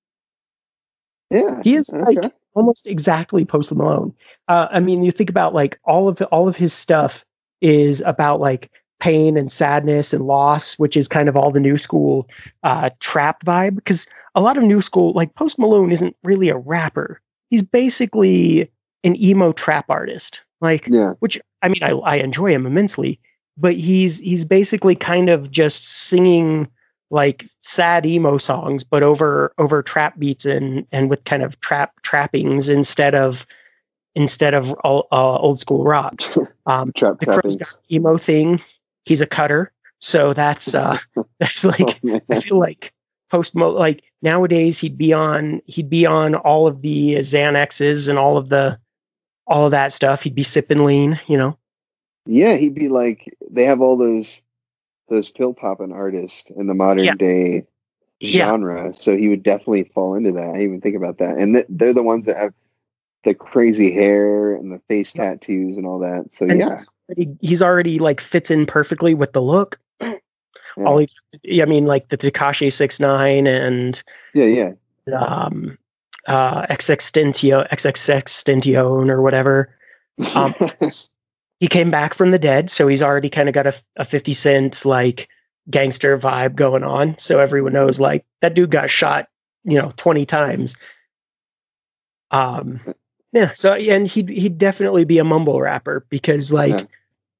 [1.30, 1.60] Yeah.
[1.62, 4.14] He is like almost exactly Post Malone.
[4.48, 7.24] Uh, I mean, you think about like all of all of his stuff
[7.60, 11.76] is about like pain and sadness and loss, which is kind of all the new
[11.78, 12.28] school
[12.62, 13.74] uh, trap vibe.
[13.76, 17.20] Because a lot of new school, like Post Malone, isn't really a rapper.
[17.48, 18.70] He's basically
[19.02, 20.40] an emo trap artist.
[20.60, 21.14] Like, Yeah.
[21.20, 23.18] which I mean, I, I enjoy him immensely,
[23.56, 26.68] but he's he's basically kind of just singing
[27.10, 31.92] like sad emo songs, but over over trap beats and and with kind of trap
[32.02, 33.46] trappings instead of
[34.14, 36.22] instead of all, uh, old school rock.
[36.66, 37.56] Um, Trap the Crow's
[37.90, 38.60] emo thing.
[39.04, 40.98] He's a cutter, so that's uh
[41.40, 42.20] that's like Oh.
[42.30, 42.92] I feel like
[43.30, 48.36] post like nowadays he'd be on he'd be on all of the Xanaxes and all
[48.36, 48.78] of the
[49.46, 50.22] all of that stuff.
[50.22, 51.56] He'd be sipping lean, you know.
[52.26, 54.42] Yeah, he'd be like they have all those
[55.08, 57.14] those pill popping artists in the modern Yeah.
[57.14, 57.64] day
[58.20, 58.46] Yeah.
[58.46, 58.92] genre.
[58.94, 60.54] So he would definitely fall into that.
[60.54, 61.38] I even think about that.
[61.38, 62.52] And th- they're the ones that have
[63.24, 66.32] the crazy hair and the face tattoos and all that.
[66.32, 69.78] So And yeah, he's already, he's already like fits in perfectly with the look.
[70.00, 70.84] Yeah.
[70.84, 70.98] All
[71.42, 74.02] he, I mean, like the Tekashi six nine and
[74.34, 74.72] yeah,
[75.06, 75.16] yeah.
[75.18, 75.76] um,
[76.26, 79.74] uh, XXXTentio, XXXTentione or whatever.
[80.34, 80.54] Um,
[81.60, 84.32] he came back from the dead, so he's already kind of got a, a 50
[84.32, 85.28] Cent like
[85.68, 87.18] gangster vibe going on.
[87.18, 89.28] So everyone knows like that dude got shot,
[89.64, 90.76] you know, 20 times.
[92.30, 92.80] Um,
[93.32, 93.52] yeah.
[93.54, 96.84] So and he'd he'd definitely be a mumble rapper because like Yeah.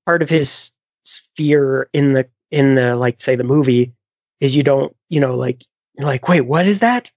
[0.06, 0.72] part of his
[1.04, 3.92] sphere in the in the like say the movie
[4.40, 5.64] is you don't you know like
[5.96, 7.10] you're like wait what is that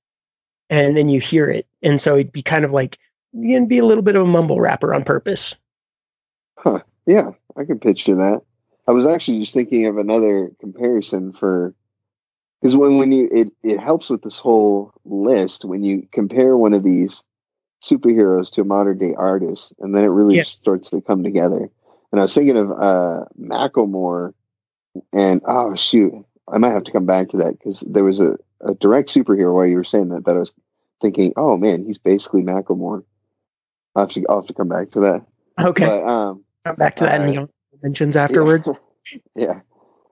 [0.70, 2.98] and then you hear it and so it'd be kind of like
[3.34, 5.56] you can be a little bit of a mumble rapper on purpose
[6.58, 6.80] Huh.
[7.06, 8.42] yeah, I could pitch to that.
[8.88, 11.74] I was actually just thinking of another comparison for
[12.62, 16.74] because when when you it it helps with this whole list when you compare one
[16.74, 17.22] of these
[17.84, 20.44] superheroes to a modern day artist, and then it really Yeah.
[20.44, 21.70] starts to come together.
[22.12, 24.34] And I was thinking of uh Macklemore,
[25.12, 26.14] and oh shoot,
[26.48, 29.54] I might have to come back to that because there was a, a direct superhero
[29.54, 30.54] while you were saying that that I was
[31.02, 33.04] thinking, oh man, he's basically Macklemore.
[33.96, 35.26] I'll have to I'll have to come back to that.
[35.62, 37.48] okay But um come back to that in the uh,
[37.82, 38.70] mentions afterwards
[39.36, 39.60] yeah.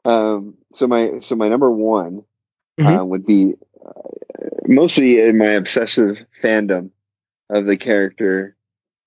[0.04, 2.24] Um, so my so my number one
[2.80, 3.08] uh, Mhm.
[3.08, 3.54] would be
[3.86, 4.02] uh,
[4.68, 6.90] mostly in my obsessive fandom
[7.52, 8.56] of the character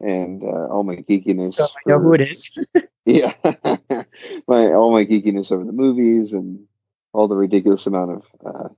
[0.00, 1.54] and uh, all my geekiness.
[1.54, 2.56] so i know who it is
[3.06, 3.34] Yeah,
[4.48, 6.64] my all my geekiness over the movies and
[7.12, 8.68] all the ridiculous amount of uh,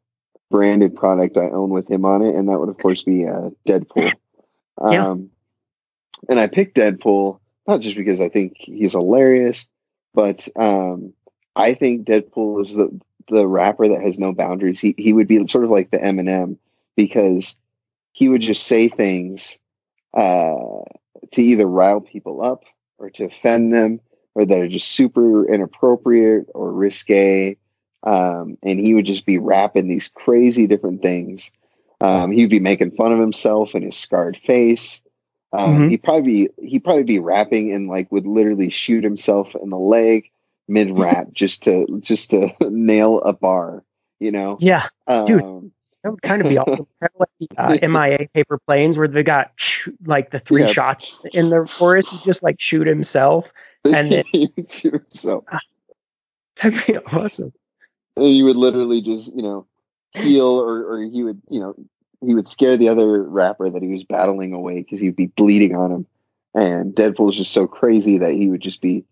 [0.50, 3.50] branded product I own with him on it, and that would of course be uh,
[3.66, 4.12] Deadpool.
[4.90, 5.08] Yeah.
[5.08, 5.30] Um,
[6.28, 9.64] and I picked Deadpool not just because I think he's hilarious,
[10.12, 11.14] but um,
[11.56, 12.90] I think Deadpool is the
[13.30, 14.78] the rapper that has no boundaries.
[14.78, 16.58] He he would be sort of like the Eminem
[16.94, 17.56] because
[18.16, 19.58] he would just say things
[20.14, 20.54] uh,
[21.32, 22.64] to either rile people up
[22.96, 24.00] or to offend them
[24.34, 27.58] or that are just super inappropriate or risque.
[28.04, 31.50] Um, and he would just be rapping these crazy different things.
[32.00, 35.02] Um, he'd be making fun of himself and his scarred face.
[35.52, 35.90] Um, Mhm.
[35.90, 39.78] He'd probably be, he'd probably be rapping and like would literally shoot himself in the
[39.78, 40.30] leg
[40.68, 43.84] mid rap just to just to nail a bar.
[44.20, 44.56] You know,
[45.06, 45.72] yeah Dude.
[46.06, 46.86] That would kind of be awesome.
[47.00, 48.28] Kind of like the uh, M.I.A.
[48.32, 50.70] paper planes where they got sh- like the three Yeah.
[50.70, 52.10] shots in the forest.
[52.10, 53.50] He just like shoot himself
[53.84, 54.24] And then-
[54.70, 55.42] shoot himself.
[56.62, 57.52] that'd be awesome.
[58.16, 59.66] And you would literally just you know
[60.12, 61.74] heal or or he would you know
[62.24, 65.74] he would scare the other rapper that he was battling away because he'd be bleeding
[65.74, 66.06] on him.
[66.54, 69.04] And deadpool's just so crazy that he would just be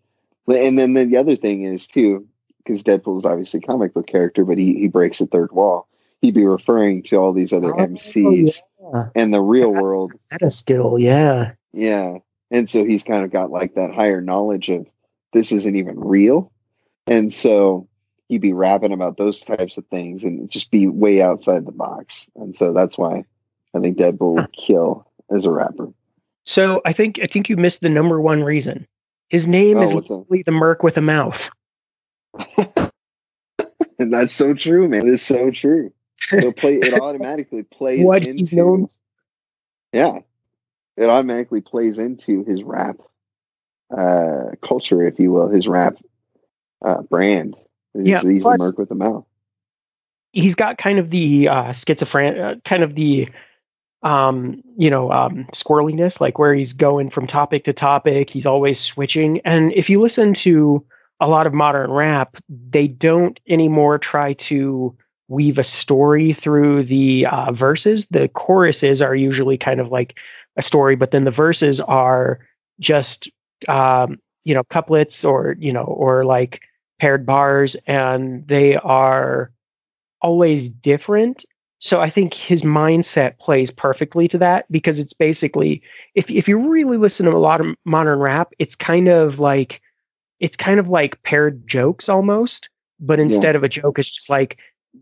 [0.47, 2.25] and then the other thing is too
[2.63, 5.89] because Deadpool is obviously a comic book character but he, he breaks the third wall
[6.21, 8.59] he'd be referring to all these other Oh, mcs
[8.93, 9.09] yeah.
[9.15, 12.19] and the real world that a skill yeah yeah.
[12.51, 14.87] And so he's kind of got like that higher knowledge of
[15.33, 16.53] this isn't even real.
[17.05, 17.89] And so
[18.29, 22.29] he'd be rapping about those types of things and just be way outside the box.
[22.37, 23.25] And so that's why
[23.75, 25.91] I think Deadpool would kill as a rapper.
[26.45, 28.87] So I think I think you missed the number one reason.
[29.29, 31.49] His name Oh, is literally the Merc with a mouth.
[33.97, 35.07] And that's so true, man.
[35.07, 35.91] It's so true.
[36.29, 38.87] So play it automatically plays What into he's known
[39.93, 40.19] yeah.
[40.97, 42.97] It automatically plays into his rap
[43.95, 45.97] uh culture, if you will, his rap
[46.83, 47.55] uh brand.
[47.93, 49.25] He's, Yeah, he's plus- merc with a mouth.
[50.33, 53.29] he's got kind of the uh, schizophrenic, uh, kind of the,
[54.03, 58.29] um, you know, um, squirreliness, like where he's going from topic to topic.
[58.29, 59.39] He's always switching.
[59.45, 60.83] And if you listen to
[61.21, 64.93] a lot of modern rap, they don't anymore try to
[65.27, 68.05] weave a story through the uh, verses.
[68.11, 70.17] The choruses are usually kind of like
[70.57, 72.39] a story, but then the verses are
[72.79, 73.29] just,
[73.67, 76.61] um, you know, couplets or, you know, or like
[76.99, 79.51] paired bars, and they are
[80.21, 81.45] always different.
[81.79, 85.81] So I think his mindset plays perfectly to that because it's basically
[86.15, 89.81] if if you really listen to a lot of modern rap, it's kind of like
[90.39, 94.57] it's kind of like paired jokes almost, but instead of a joke, it's just like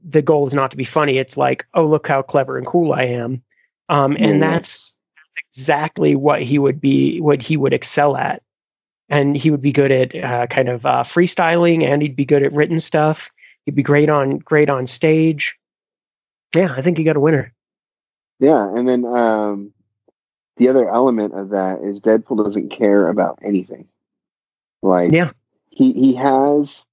[0.08, 1.17] the goal is not to be funny.
[1.17, 3.41] It's like, oh, look how clever and cool I am,
[3.89, 4.51] um, and Yeah.
[4.51, 4.97] that's
[5.49, 8.41] exactly what he would be, what he would excel at,
[9.10, 12.43] and he would be good at uh, kind of uh, freestyling, and he'd be good
[12.43, 13.29] at written stuff.
[13.65, 15.56] He'd be great on great on stage.
[16.56, 17.53] Yeah, I think you got a winner.
[18.39, 19.73] Yeah, and then um
[20.58, 23.88] the other element of that is Deadpool doesn't care about anything.
[24.82, 25.32] Like Yeah.
[25.69, 26.86] he he has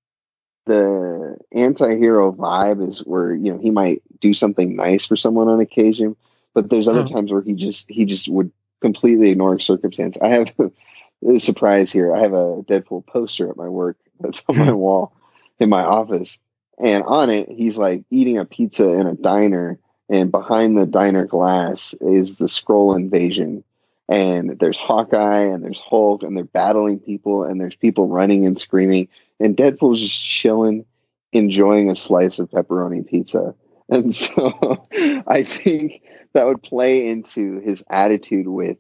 [0.70, 5.60] the anti-hero vibe is where you know he might do something nice for someone on
[5.60, 6.16] occasion
[6.54, 7.08] but there's other Oh.
[7.08, 10.16] times where he just he just would completely ignore circumstance.
[10.22, 10.52] I have
[11.28, 12.14] a surprise here.
[12.14, 14.74] I have a deadpool poster at my work that's on my hmm.
[14.74, 15.12] wall
[15.58, 16.38] in my office
[16.78, 19.78] and on it he's like eating a pizza in a diner
[20.08, 23.62] and behind the diner glass is the Skrull invasion
[24.10, 28.58] and there's hawkeye and there's hulk and they're battling people and there's people running and
[28.58, 29.08] screaming
[29.40, 30.84] and Deadpool's just chilling,
[31.32, 33.54] enjoying a slice of pepperoni pizza.
[33.92, 34.86] And so
[35.26, 38.76] I think that would play into his attitude with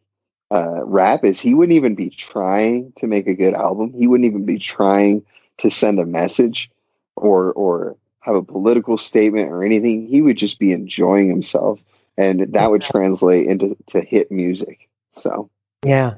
[0.52, 3.92] uh, rap is he wouldn't even be trying to make a good album.
[3.92, 5.24] He wouldn't even be trying
[5.58, 6.70] to send a message
[7.16, 10.06] or or have a political statement or anything.
[10.06, 11.80] He would just be enjoying himself,
[12.16, 14.88] and that would translate into to hit music.
[15.12, 15.50] So
[15.84, 16.14] Yeah.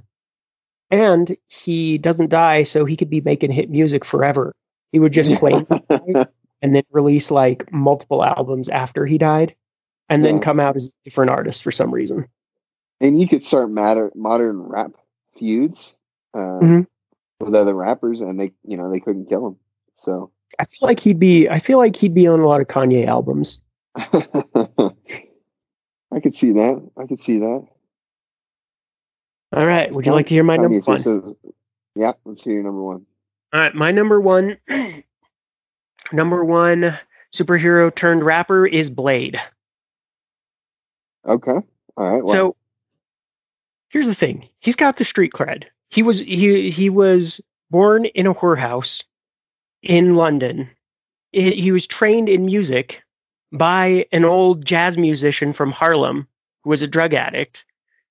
[0.91, 4.53] And he doesn't die, so he could be making hit music forever.
[4.93, 5.55] He would just play
[6.63, 9.55] and then release like multiple albums after he died
[10.11, 12.27] and then come out as a different artist for some reason.
[13.01, 14.93] and you could start matter, modern rap
[15.39, 15.97] feuds
[16.35, 16.87] uh, Mhm.
[17.41, 19.57] with other rappers, and they, you know, they couldn't kill him.
[19.97, 22.69] So I feel like he'd be I feel like he'd be on a lot of
[22.69, 23.63] Kanye albums.
[26.13, 26.91] I could see that.
[26.99, 27.67] I could see that.
[29.53, 29.93] All right.
[29.93, 30.99] Would you like to hear my number one?
[30.99, 31.37] so-
[31.95, 33.05] yeah, let's hear your number one.
[33.53, 34.57] All right, my number one
[36.13, 36.99] number one
[37.35, 39.39] superhero turned rapper is Blade.
[41.29, 41.65] Okay, all
[41.97, 42.25] right.
[42.25, 42.57] Well, So
[43.91, 44.49] here's the thing.
[44.61, 45.65] He's got the street cred.
[45.91, 49.05] He was he he was born in a whorehouse
[49.83, 50.71] in London.
[51.33, 53.03] He was trained in music
[53.53, 56.27] by an old jazz musician from Harlem
[56.65, 57.65] who was a drug addict.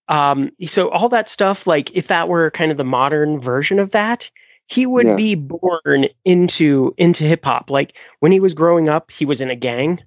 [0.07, 3.91] Um, so all that stuff, like if that were kind of the modern version of
[3.91, 4.29] that,
[4.67, 5.15] he would Yeah.
[5.15, 7.69] be born into into hip hop.
[7.69, 10.01] Like when he was growing up, he was in a gang.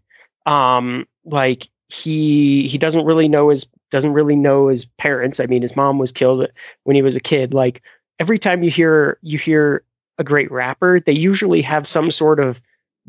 [0.46, 5.38] Um, like he he doesn't really know his doesn't really know his parents.
[5.40, 6.48] I mean, his mom was killed
[6.84, 7.54] when he was a kid.
[7.54, 7.82] Like
[8.18, 9.84] every time you hear you hear
[10.18, 12.60] a great rapper, they usually have some sort of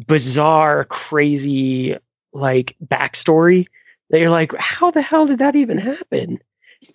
[0.07, 1.97] bizarre, crazy
[2.33, 3.65] like backstory
[4.09, 6.39] that you're like, how the hell did that even happen?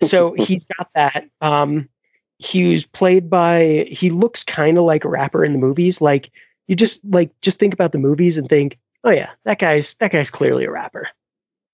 [0.03, 1.25] So he's got that.
[1.41, 1.89] Um,
[2.37, 3.87] he was played by.
[3.91, 6.01] He looks kind of like a rapper in the movies.
[6.01, 6.31] Like
[6.67, 10.11] you just like just think about the movies and think, oh yeah, that guy's that
[10.11, 11.07] guy's clearly a rapper.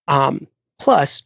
[0.07, 0.47] Um,
[0.79, 1.23] plus,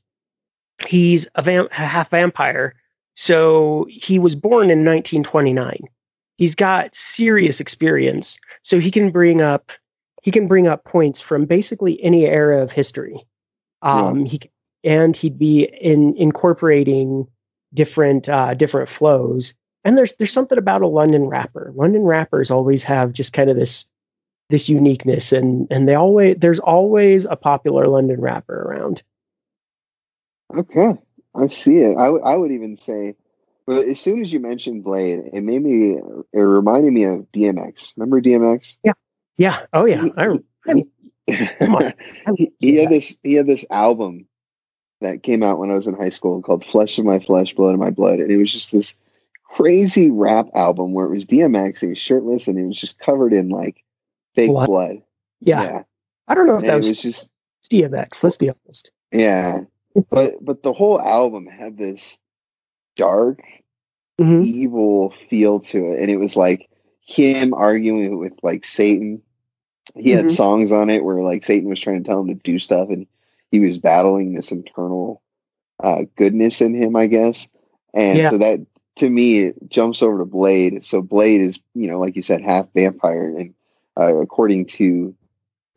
[0.88, 2.76] he's a, a half vampire,
[3.16, 5.80] so he was born in 1929.
[6.38, 9.72] He's got serious experience, so he can bring up
[10.22, 13.26] he can bring up points from basically any era of history.
[13.82, 14.52] Um, He c-
[14.84, 17.28] and he'd be in incorporating
[17.74, 19.54] different uh, different flows.
[19.84, 21.72] And there's there's something about a London rapper.
[21.76, 23.86] London rappers always have just kind of this
[24.50, 29.02] this uniqueness, and and they always there's always a popular London rapper around.
[30.56, 30.94] okay,
[31.36, 31.98] I see it.
[31.98, 33.16] I would- even say,
[33.66, 35.98] well, as soon as you mentioned Blade, it made me.
[36.34, 37.94] It reminded me of DMX.
[37.96, 38.76] Remember DMX?
[38.84, 38.94] Yeah.
[39.38, 39.66] Yeah.
[39.74, 40.04] Oh yeah.
[40.04, 40.34] He- I,
[40.76, 41.84] he- Come on.
[41.84, 41.94] I
[42.36, 44.28] he, he had this he had this album
[45.02, 47.74] that came out when I was in high school called Flesh of My Flesh, Blood
[47.74, 48.20] of My Blood.
[48.20, 48.96] And it was just this
[49.44, 53.34] crazy rap album where it was DMX, he was shirtless and he was just covered
[53.34, 53.84] in like
[54.36, 54.68] fake blood.
[54.68, 55.02] blood.
[55.42, 55.64] Yeah.
[55.64, 55.84] yeah.
[56.28, 57.30] I don't know if and that was, was just
[57.70, 58.92] DMX, let's be honest.
[59.12, 59.62] Yeah.
[60.10, 62.18] but but the whole album had this
[62.96, 63.42] dark,
[64.20, 64.44] mm-hmm.
[64.44, 66.00] evil feel to it.
[66.00, 66.70] And it was like
[67.02, 69.22] him arguing with like Satan.
[69.96, 70.36] He had mm-hmm.
[70.36, 73.08] songs on it where like Satan was trying to tell him to do stuff and
[73.52, 75.22] he was battling this internal
[75.84, 77.48] uh, goodness in him, I guess.
[77.94, 78.30] And yeah.
[78.30, 78.60] so that
[78.98, 80.84] to me it jumps over to Blade.
[80.84, 83.54] So Blade is, you know, like you said, half vampire, and
[83.98, 85.16] uh, according to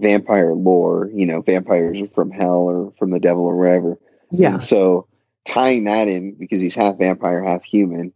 [0.01, 3.99] vampire lore, you know, vampires are from hell or from the devil or wherever.
[4.31, 4.55] Yeah.
[4.55, 5.07] And so
[5.45, 8.13] tying that in because he's half vampire, half human,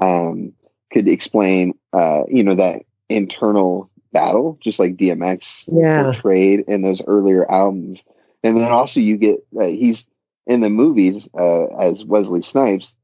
[0.00, 0.52] um,
[0.92, 6.02] could explain, uh, you know, that internal battle, just like DMX yeah.
[6.02, 8.04] portrayed in those earlier albums.
[8.42, 10.06] And then also you get uh, he's
[10.46, 12.94] in the movies uh, as Wesley Snipes.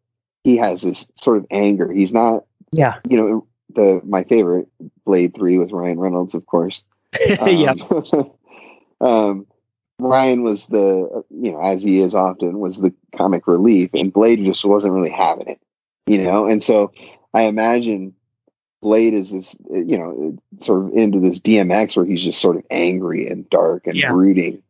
[0.44, 1.92] He has this sort of anger.
[1.92, 4.68] He's not, yeah, you know, the my favorite
[5.04, 6.82] Blade Three with Ryan Reynolds, of course.
[7.40, 7.74] Um, yeah.
[9.00, 9.46] um,
[9.98, 14.44] Ryan was the, you know, as he is often, was the comic relief, and Blade
[14.44, 15.58] just wasn't really having it,
[16.06, 16.46] you know.
[16.46, 16.92] And so
[17.32, 18.14] I imagine
[18.82, 22.64] Blade is this, you know, sort of into this DMX where he's just sort of
[22.70, 24.10] angry and dark and yeah.
[24.10, 24.62] brooding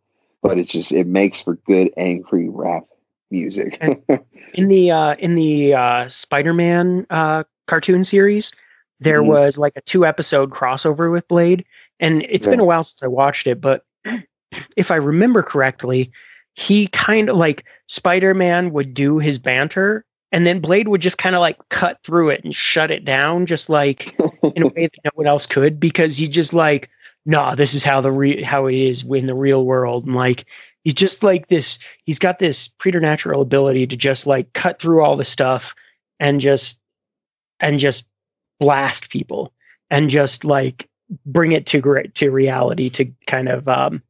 [0.46, 2.84] but it's just it makes for good angry rap
[3.30, 3.80] music.
[4.54, 8.52] in the uh, in the uh, Spider-Man uh, cartoon series,
[9.00, 9.30] there mm-hmm.
[9.30, 11.64] was like a two episode crossover with Blade,
[12.00, 12.52] and it's yeah.
[12.52, 13.84] been a while since I watched it, but
[14.76, 16.10] if I remember correctly,
[16.54, 21.36] he kind of like Spider-Man would do his banter and then Blade would just kind
[21.36, 24.14] of like cut through it and shut it down, just like
[24.54, 26.90] in a way that no one else could, because he just like
[27.26, 30.06] nah, this is how the re- how it is in the real world.
[30.06, 30.46] And like
[30.84, 35.16] he's just like this, he's got this preternatural ability to just like cut through all
[35.16, 35.74] the stuff
[36.20, 36.80] and just
[37.60, 38.06] and just
[38.60, 39.52] blast people
[39.90, 40.88] and just like
[41.26, 44.02] bring it to great to reality to kind of um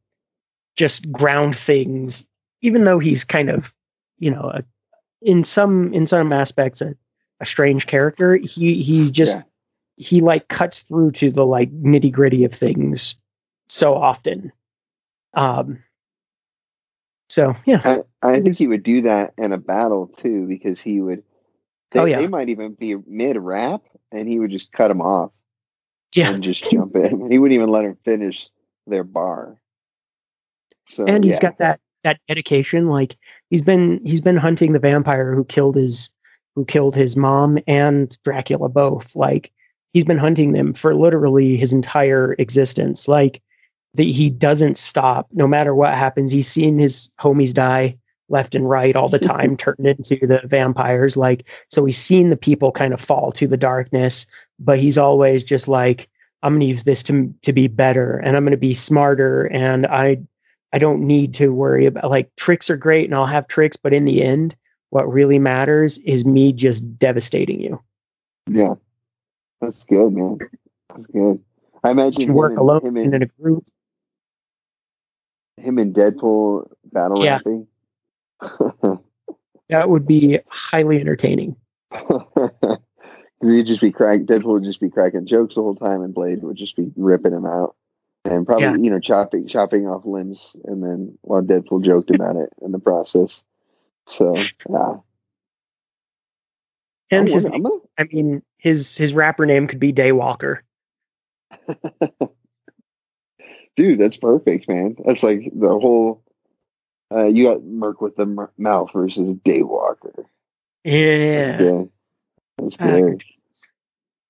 [0.75, 2.25] just ground things
[2.61, 3.73] even though he's kind of
[4.19, 4.63] you know a,
[5.21, 6.95] in some in some aspects a,
[7.39, 9.43] a strange character he he just yeah
[9.97, 13.15] he like cuts through to the like nitty gritty of things
[13.67, 14.51] so often.
[15.33, 15.83] Um,
[17.29, 21.01] so yeah, I, I think he would do that in a battle too because he
[21.01, 21.23] would.
[21.91, 23.81] They, oh yeah, they might even be mid rap,
[24.11, 25.31] and he would just cut them off.
[26.15, 27.29] Yeah, and just jump in.
[27.29, 28.49] He wouldn't even let him finish
[28.85, 29.59] their bar.
[30.89, 31.41] So, and he's yeah.
[31.41, 32.87] got that that dedication.
[32.87, 33.17] Like
[33.49, 36.11] he's been he's been hunting the vampire who killed his
[36.55, 39.15] who killed his mom and Dracula both.
[39.15, 39.51] Like
[39.93, 43.07] he's been hunting them for literally his entire existence.
[43.07, 43.41] Like
[43.93, 46.31] that he doesn't stop no matter what happens.
[46.31, 47.97] He's seen his homies die
[48.29, 51.17] left and right all the time, turned into the vampires.
[51.17, 54.25] Like so, he's seen the people kind of fall to the darkness,
[54.59, 56.09] but he's always just like,
[56.43, 59.45] I'm going to use this to to be better, and I'm going to be smarter,
[59.47, 60.19] and I
[60.73, 63.93] I don't need to worry about like tricks are great, and I'll have tricks, but
[63.93, 64.55] in the end,
[64.91, 67.81] what really matters is me just devastating you.
[68.49, 68.75] Yeah.
[69.61, 70.39] That's good, man.
[70.89, 71.41] That's good.
[71.83, 73.67] I imagine you work and, alone him and, in a group.
[75.57, 77.37] Him and Deadpool battle yeah.
[77.37, 77.67] rapping.
[79.69, 81.55] that would be highly entertaining.
[83.41, 84.21] He'd just be crack.
[84.21, 87.33] Deadpool would just be cracking jokes the whole time, and Blade would just be ripping
[87.33, 87.75] him out,
[88.25, 88.75] and probably yeah.
[88.75, 92.79] you know chopping chopping off limbs, and then while Deadpool joked about it in the
[92.79, 93.43] process.
[94.07, 94.97] So yeah.
[97.09, 97.45] And his,
[97.97, 100.59] I mean, his his rapper name could be Daywalker.
[103.77, 104.95] Dude, that's perfect, man.
[105.05, 106.23] That's like the whole.
[107.09, 110.25] Uh, you got Merc with the m- mouth versus Daywalker.
[110.83, 111.89] Yeah, that's good.
[112.57, 113.21] That's uh, good.
[113.21, 113.25] Uh,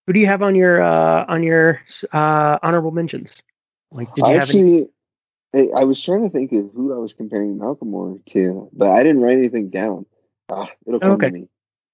[0.06, 1.82] who do you have on your uh, on your
[2.14, 3.42] uh, honorable mentions?
[3.92, 4.74] Like, did you I have actually?
[4.74, 8.92] Any- I was trying to think of who I was comparing Malcolm Moore to, but
[8.92, 10.06] I didn't write anything down.
[10.50, 11.28] Ah, it'll come okay.
[11.28, 11.48] to me.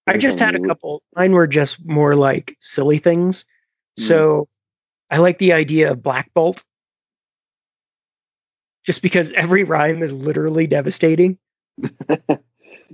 [0.08, 1.01] I just had a couple.
[1.16, 3.45] Mine were just more like silly things.
[3.99, 4.08] Mm.
[4.08, 4.47] So
[5.10, 6.64] I like the idea of Black Bolt.
[8.86, 11.38] Just because every rhyme is literally devastating.
[12.10, 12.36] yeah,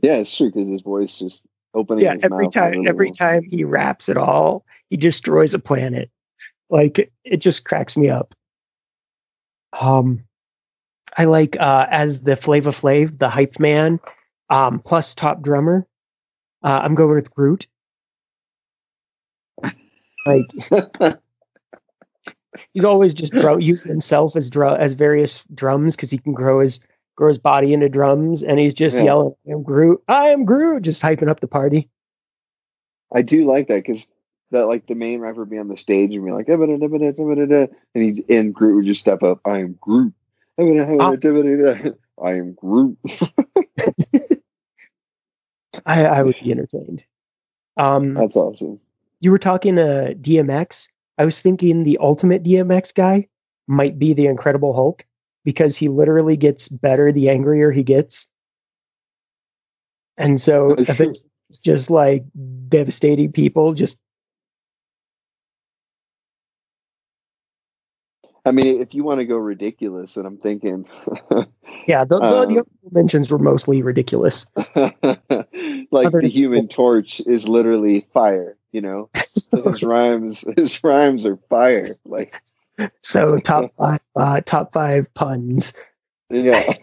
[0.03, 1.43] it's true because his voice just
[1.74, 2.05] opening.
[2.05, 2.18] Up.
[2.18, 6.12] Yeah, every time, every time he raps at all, he destroys a planet.
[6.70, 8.36] Like it just cracks me up.
[9.80, 10.24] Um,
[11.18, 13.99] I like uh as the Flavor Flav, the hype man,
[14.51, 15.88] um, plus top drummer.
[16.64, 17.68] Uh, I'm going with Groot.
[20.26, 20.45] Like
[22.74, 26.60] he's always just drum, using himself as drum as various drums because he can grow
[26.60, 26.80] his
[27.16, 29.03] grow his body into drums, and he's just Yeah.
[29.05, 30.03] yelling, "I am Groot!
[30.07, 31.89] I am Groot!" Just hyping up the party.
[33.14, 34.05] I do like that because
[34.51, 38.24] that like the main rapper would be on the stage and be like, and he
[38.30, 39.39] and Groot would just step up.
[39.45, 40.14] I am Groot.
[42.22, 42.97] I am Groot.
[45.86, 47.05] I, I would be entertained.
[47.77, 48.80] Um, That's awesome.
[49.19, 50.88] you were talking to DMX.
[51.17, 53.27] I was thinking the ultimate DMX guy
[53.67, 55.05] might be the Incredible Hulk
[55.43, 58.27] because he literally gets better the angrier he gets.
[60.17, 61.23] And so if it's
[61.63, 62.23] just like
[62.67, 63.97] devastating people, just
[68.50, 70.84] I mean, if you want to go ridiculous, and I'm thinking,
[71.88, 74.47] yeah, the, the, Um, the mentions were mostly ridiculous.
[74.76, 78.58] like Other the Human Torch is literally fire.
[78.72, 79.10] You know,
[79.52, 81.89] his rhymes, his rhymes are fire.
[82.06, 82.41] Like,
[83.04, 85.72] so top five, uh, top five puns.
[86.32, 86.74] yeah,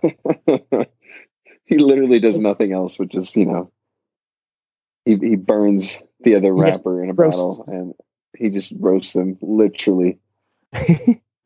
[1.65, 3.73] he literally does nothing else, but just you know,
[5.05, 7.59] he he burns the other Yeah, rapper in a roasts.
[7.59, 7.95] battle, and
[8.39, 10.21] he just roasts them literally.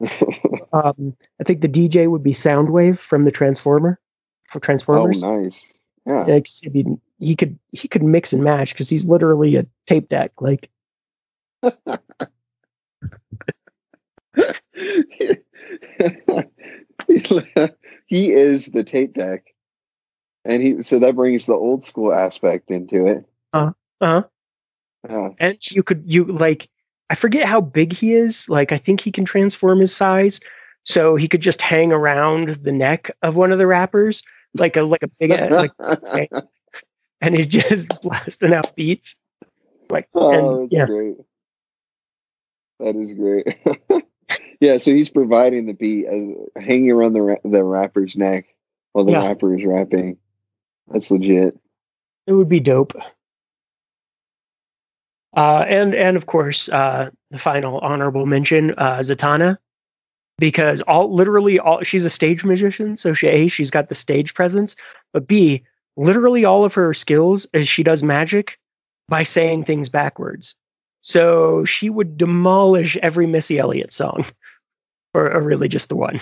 [0.72, 3.98] um, I think the DJ would be Soundwave from the Transformer
[4.48, 5.22] for Transformers.
[5.22, 5.64] oh, nice.
[6.06, 6.22] Yeah.
[6.24, 10.08] Like, I mean, he could he could mix and match because he's literally a tape
[10.08, 10.32] deck.
[10.40, 10.70] Like
[18.06, 19.54] he is the tape deck,
[20.44, 23.24] and he so that brings the old school aspect into it.
[23.52, 24.22] uh, Yeah.
[25.38, 26.68] and you could you like
[27.10, 28.48] I forget how big he is.
[28.48, 30.40] Like I think he can transform his size,
[30.84, 34.22] so he could just hang around the neck of one of the rappers
[34.54, 36.30] like a like a big like,
[37.20, 39.14] and he's just blasting out beats.
[39.90, 41.16] Like oh, and yeah, great.
[42.78, 43.46] That is great.
[44.60, 46.22] yeah, so he's providing the beat as
[46.64, 48.46] hanging around the ra- the rapper's neck
[48.92, 49.26] while the Yeah.
[49.26, 50.16] rapper is rapping.
[50.88, 51.58] That's legit.
[52.26, 52.92] it would be dope.
[55.36, 59.58] Uh, and and of course, uh, the final honorable mention, uh, Zatanna,
[60.38, 64.34] because all literally all she's a stage musician, so she a she's got the stage
[64.34, 64.74] presence,
[65.12, 65.62] but b
[65.96, 68.58] literally all of her skills is she does magic
[69.08, 70.54] by saying things backwards.
[71.02, 74.24] So she would demolish every Missy Elliott song,
[75.14, 76.20] or, or really just the one.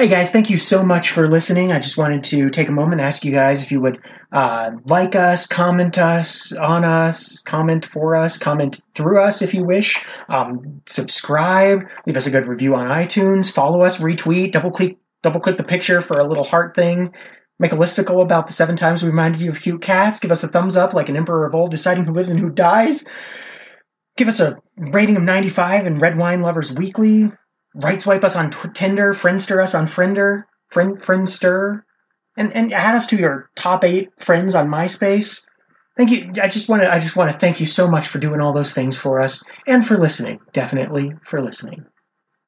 [0.00, 1.72] Hey guys, thank you so much for listening.
[1.72, 3.98] I just wanted to take a moment and ask you guys if you would
[4.30, 9.64] uh, like us, comment us, on us, comment for us, comment through us if you
[9.64, 10.00] wish.
[10.28, 15.40] Um, subscribe, leave us a good review on iTunes, follow us, retweet, double click, double
[15.40, 17.12] click the picture for a little heart thing.
[17.58, 20.20] Make a listicle about the seven times we reminded you of cute cats.
[20.20, 22.50] Give us a thumbs up like an emperor of old deciding who lives and who
[22.50, 23.04] dies.
[24.16, 27.32] Give us a rating of 95 in Red Wine Lovers Weekly
[27.78, 31.82] right swipe us on Tw- Tinder, Friendster us on Friender, Friend Friendster,
[32.36, 35.46] and and add us to your top eight friends on MySpace.
[35.96, 36.30] Thank you.
[36.40, 38.52] I just want to I just want to thank you so much for doing all
[38.52, 40.40] those things for us and for listening.
[40.52, 41.86] Definitely for listening.